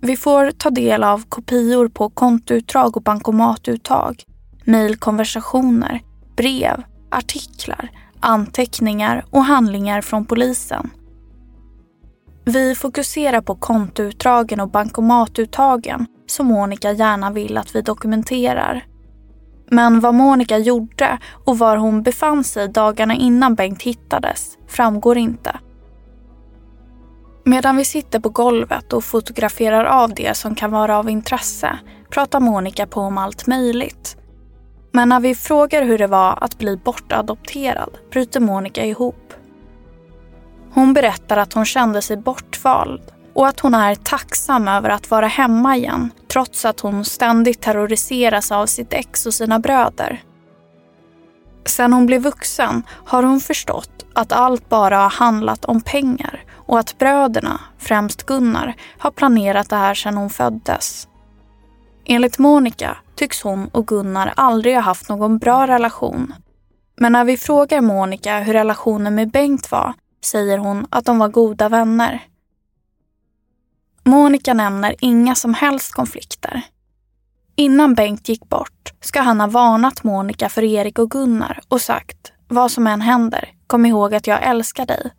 Vi 0.00 0.16
får 0.16 0.50
ta 0.50 0.70
del 0.70 1.04
av 1.04 1.22
kopior 1.28 1.88
på 1.88 2.10
kontoutdrag 2.10 2.96
och 2.96 3.02
bankomatuttag, 3.02 4.22
mejlkonversationer, 4.64 6.00
brev, 6.36 6.82
artiklar, 7.10 7.90
anteckningar 8.20 9.24
och 9.30 9.44
handlingar 9.44 10.00
från 10.00 10.24
polisen. 10.24 10.90
Vi 12.44 12.74
fokuserar 12.74 13.40
på 13.40 13.54
kontoutdragen 13.54 14.60
och 14.60 14.70
bankomatuttagen 14.70 16.06
som 16.26 16.46
Monica 16.46 16.92
gärna 16.92 17.30
vill 17.30 17.58
att 17.58 17.76
vi 17.76 17.82
dokumenterar. 17.82 18.84
Men 19.66 20.00
vad 20.00 20.14
Monica 20.14 20.58
gjorde 20.58 21.18
och 21.44 21.58
var 21.58 21.76
hon 21.76 22.02
befann 22.02 22.44
sig 22.44 22.68
dagarna 22.68 23.14
innan 23.14 23.54
Bengt 23.54 23.82
hittades 23.82 24.58
framgår 24.68 25.18
inte. 25.18 25.58
Medan 27.44 27.76
vi 27.76 27.84
sitter 27.84 28.20
på 28.20 28.28
golvet 28.28 28.92
och 28.92 29.04
fotograferar 29.04 29.84
av 29.84 30.14
det 30.14 30.36
som 30.36 30.54
kan 30.54 30.70
vara 30.70 30.98
av 30.98 31.10
intresse 31.10 31.78
pratar 32.10 32.40
Monica 32.40 32.86
på 32.86 33.00
om 33.00 33.18
allt 33.18 33.46
möjligt. 33.46 34.16
Men 34.92 35.08
när 35.08 35.20
vi 35.20 35.34
frågar 35.34 35.82
hur 35.82 35.98
det 35.98 36.06
var 36.06 36.38
att 36.40 36.58
bli 36.58 36.76
bortadopterad 36.76 37.90
bryter 38.10 38.40
Monica 38.40 38.84
ihop. 38.84 39.32
Hon 40.70 40.94
berättar 40.94 41.36
att 41.36 41.52
hon 41.52 41.64
kände 41.64 42.02
sig 42.02 42.16
bortvald 42.16 43.13
och 43.34 43.48
att 43.48 43.60
hon 43.60 43.74
är 43.74 43.94
tacksam 43.94 44.68
över 44.68 44.90
att 44.90 45.10
vara 45.10 45.26
hemma 45.26 45.76
igen 45.76 46.10
trots 46.28 46.64
att 46.64 46.80
hon 46.80 47.04
ständigt 47.04 47.60
terroriseras 47.60 48.52
av 48.52 48.66
sitt 48.66 48.92
ex 48.92 49.26
och 49.26 49.34
sina 49.34 49.58
bröder. 49.58 50.22
Sen 51.66 51.92
hon 51.92 52.06
blev 52.06 52.22
vuxen 52.22 52.82
har 53.04 53.22
hon 53.22 53.40
förstått 53.40 54.06
att 54.14 54.32
allt 54.32 54.68
bara 54.68 54.98
har 54.98 55.10
handlat 55.10 55.64
om 55.64 55.80
pengar 55.80 56.44
och 56.66 56.78
att 56.78 56.98
bröderna, 56.98 57.60
främst 57.78 58.26
Gunnar, 58.26 58.74
har 58.98 59.10
planerat 59.10 59.70
det 59.70 59.76
här 59.76 59.94
sedan 59.94 60.16
hon 60.16 60.30
föddes. 60.30 61.08
Enligt 62.04 62.38
Monica 62.38 62.96
tycks 63.16 63.42
hon 63.42 63.68
och 63.68 63.86
Gunnar 63.86 64.32
aldrig 64.36 64.74
ha 64.74 64.82
haft 64.82 65.08
någon 65.08 65.38
bra 65.38 65.66
relation. 65.66 66.34
Men 66.96 67.12
när 67.12 67.24
vi 67.24 67.36
frågar 67.36 67.80
Monica 67.80 68.38
hur 68.38 68.52
relationen 68.52 69.14
med 69.14 69.30
Bengt 69.30 69.70
var 69.70 69.94
säger 70.24 70.58
hon 70.58 70.86
att 70.90 71.04
de 71.04 71.18
var 71.18 71.28
goda 71.28 71.68
vänner. 71.68 72.20
Monica 74.04 74.54
nämner 74.54 74.94
inga 74.98 75.34
som 75.34 75.54
helst 75.54 75.92
konflikter. 75.92 76.62
Innan 77.56 77.94
Bengt 77.94 78.28
gick 78.28 78.48
bort 78.48 78.92
ska 79.00 79.20
han 79.20 79.40
ha 79.40 79.46
varnat 79.46 80.04
Monica 80.04 80.48
för 80.48 80.64
Erik 80.64 80.98
och 80.98 81.10
Gunnar 81.10 81.60
och 81.68 81.80
sagt 81.80 82.32
vad 82.48 82.70
som 82.70 82.86
än 82.86 83.00
händer, 83.00 83.48
kom 83.66 83.86
ihåg 83.86 84.14
att 84.14 84.26
jag 84.26 84.42
älskar 84.42 84.86
dig. 84.86 85.10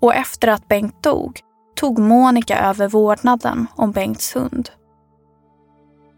Och 0.00 0.14
efter 0.14 0.48
att 0.48 0.68
Bengt 0.68 1.02
dog 1.02 1.40
tog 1.76 1.98
Monica 1.98 2.58
över 2.58 2.88
vårdnaden 2.88 3.66
om 3.76 3.92
Bengts 3.92 4.36
hund. 4.36 4.70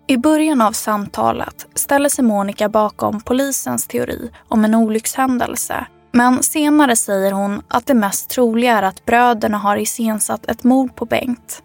I 0.07 0.17
början 0.17 0.61
av 0.61 0.73
samtalet 0.73 1.67
ställer 1.75 2.09
sig 2.09 2.25
Monica 2.25 2.69
bakom 2.69 3.21
polisens 3.21 3.87
teori 3.87 4.31
om 4.49 4.65
en 4.65 4.75
olyckshändelse 4.75 5.87
men 6.13 6.43
senare 6.43 6.97
säger 6.97 7.33
hon 7.33 7.63
att 7.69 7.87
det 7.87 7.95
mest 7.95 8.31
troliga 8.31 8.79
är 8.79 8.83
att 8.83 9.05
bröderna 9.05 9.59
har 9.59 9.77
iscensatt 9.77 10.47
ett 10.47 10.65
mord 10.65 10.97
på 10.97 11.05
Bengt. 11.05 11.63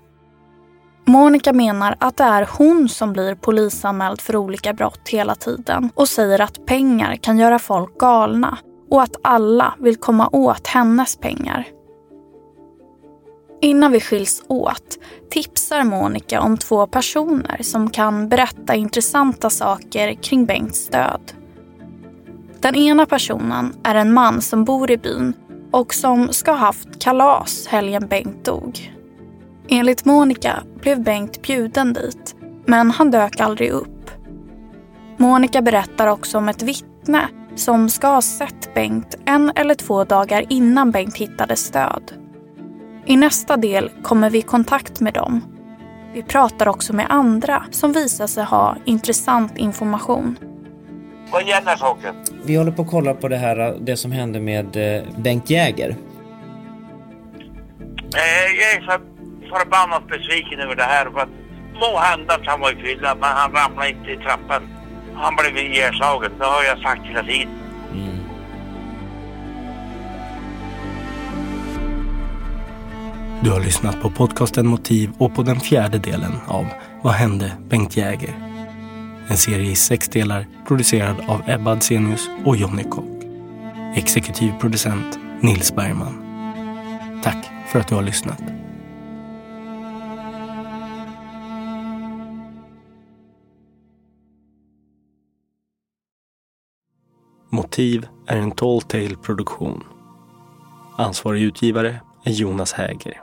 Monica 1.12 1.54
menar 1.54 1.96
att 2.00 2.18
det 2.18 2.24
är 2.24 2.50
hon 2.58 2.90
som 2.90 3.14
blir 3.14 3.36
polisanmäld 3.36 4.22
för 4.22 4.36
olika 4.36 4.74
brott 4.74 5.10
hela 5.10 5.36
tiden 5.36 5.90
och 5.96 6.08
säger 6.08 6.42
att 6.42 6.66
pengar 6.66 7.16
kan 7.16 7.38
göra 7.38 7.60
folk 7.60 7.98
galna 7.98 8.58
och 8.90 9.02
att 9.02 9.16
alla 9.22 9.74
vill 9.80 9.96
komma 9.96 10.30
åt 10.32 10.68
hennes 10.68 11.18
pengar. 11.18 11.68
Innan 13.62 13.92
vi 13.92 14.00
skiljs 14.00 14.44
åt 14.48 14.98
tipsar 15.32 15.84
Monica 15.84 16.42
om 16.42 16.58
två 16.58 16.88
personer 16.88 17.64
som 17.64 17.90
kan 17.90 18.30
berätta 18.30 18.76
intressanta 18.76 19.50
saker 19.50 20.14
kring 20.14 20.46
Bengts 20.46 20.88
död. 20.88 21.32
Den 22.60 22.76
ena 22.76 23.06
personen 23.06 23.74
är 23.84 23.96
en 23.96 24.14
man 24.14 24.42
som 24.42 24.66
bor 24.66 24.92
i 24.92 24.98
byn 24.98 25.34
och 25.72 25.94
som 25.94 26.34
ska 26.34 26.52
ha 26.52 26.58
haft 26.58 27.00
kalas 27.00 27.68
helgen 27.68 28.08
Bengt 28.08 28.46
dog. 28.46 29.01
Enligt 29.74 30.06
Monica 30.06 30.64
blev 30.82 31.04
Bengt 31.04 31.42
bjuden 31.42 31.94
dit, 31.94 32.36
men 32.66 32.92
han 32.92 33.12
dök 33.12 33.40
aldrig 33.40 33.72
upp. 33.72 34.12
Monica 35.18 35.62
berättar 35.62 36.08
också 36.08 36.38
om 36.38 36.50
ett 36.50 36.62
vittne 36.62 37.28
som 37.56 37.90
ska 37.90 38.08
ha 38.08 38.22
sett 38.22 38.74
Bengt 38.74 39.18
en 39.26 39.52
eller 39.56 39.76
två 39.76 40.04
dagar 40.04 40.46
innan 40.50 40.92
Bengt 40.92 41.18
hittades 41.18 41.72
död. 41.72 42.12
I 43.06 43.18
nästa 43.18 43.58
del 43.58 43.92
kommer 44.04 44.30
vi 44.30 44.38
i 44.38 44.42
kontakt 44.42 45.00
med 45.00 45.14
dem. 45.14 45.42
Vi 46.14 46.24
pratar 46.24 46.68
också 46.68 46.94
med 46.94 47.06
andra 47.10 47.64
som 47.72 47.94
visar 47.94 48.28
sig 48.28 48.44
ha 48.44 48.78
intressant 48.86 49.58
information. 49.58 50.38
Vad 51.32 51.48
gäller 51.48 51.76
saken? 51.76 52.16
Vi 52.46 52.56
håller 52.56 52.72
på 52.72 52.82
att 52.82 52.90
kolla 52.90 53.14
på 53.14 53.28
det 53.28 53.38
här, 53.38 53.78
det 53.80 53.98
som 53.98 54.12
hände 54.12 54.40
med 54.40 54.96
eh, 54.98 55.04
Bengt 55.18 55.50
Jäger. 55.50 55.90
Eh, 58.16 58.52
jag 58.60 58.74
är 58.76 58.82
så 58.82 59.11
förbannat 59.56 60.08
besviken 60.08 60.60
över 60.60 60.76
det 60.76 60.84
här. 60.84 61.06
För 61.14 61.20
att 61.20 61.34
må 61.82 62.00
hända 62.00 62.34
att 62.34 62.48
han 62.48 62.60
var 62.60 62.72
i 62.72 62.76
fylla, 62.76 63.16
men 63.16 63.30
han 63.30 63.52
ramlade 63.52 63.90
inte 63.90 64.12
i 64.12 64.18
trappan. 64.18 64.64
Han 65.16 65.36
blev 65.36 65.58
ihjälslagen, 65.58 66.32
det 66.40 66.46
har 66.46 66.64
jag 66.64 66.80
sagt 66.80 67.02
hela 67.06 67.24
tiden. 67.24 67.62
Du 73.44 73.52
har 73.52 73.60
lyssnat 73.60 74.02
på 74.02 74.10
podcasten 74.10 74.68
Motiv 74.68 75.12
och 75.18 75.36
på 75.36 75.44
den 75.44 75.60
fjärde 75.60 75.98
delen 75.98 76.32
av 76.48 76.66
Vad 77.02 77.14
hände 77.14 77.52
Bengt 77.70 77.98
Jäger? 77.98 78.34
En 79.28 79.38
serie 79.38 79.72
i 79.72 79.76
sex 79.76 80.10
delar 80.10 80.46
producerad 80.68 81.16
av 81.28 81.42
Ebba 81.48 81.72
Adsenius 81.72 82.30
och 82.46 82.56
Jonny 82.56 82.84
Kock. 82.84 83.24
Exekutiv 83.96 84.52
producent 84.60 85.20
Nils 85.40 85.76
Bergman. 85.76 86.24
Tack 87.24 87.50
för 87.68 87.80
att 87.80 87.88
du 87.88 87.96
har 87.96 88.02
lyssnat. 88.02 88.61
Motiv 97.54 98.08
är 98.28 98.38
en 98.38 98.52
Tall 98.52 98.82
Tale 98.82 99.16
produktion. 99.16 99.84
Ansvarig 100.98 101.42
utgivare 101.42 102.02
är 102.24 102.32
Jonas 102.32 102.74
Häger. 102.74 103.22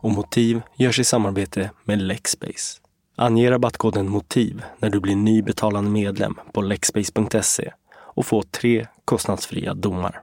Och 0.00 0.10
Motiv 0.10 0.62
görs 0.76 0.98
i 0.98 1.04
samarbete 1.04 1.70
med 1.84 2.02
Lexbase. 2.02 2.80
Ange 3.16 3.50
rabattkoden 3.50 4.08
MOTIV 4.08 4.62
när 4.78 4.90
du 4.90 5.00
blir 5.00 5.16
ny 5.16 5.42
betalande 5.42 5.90
medlem 5.90 6.34
på 6.52 6.62
lexbase.se 6.62 7.72
och 7.96 8.26
få 8.26 8.42
tre 8.42 8.86
kostnadsfria 9.04 9.74
domar. 9.74 10.22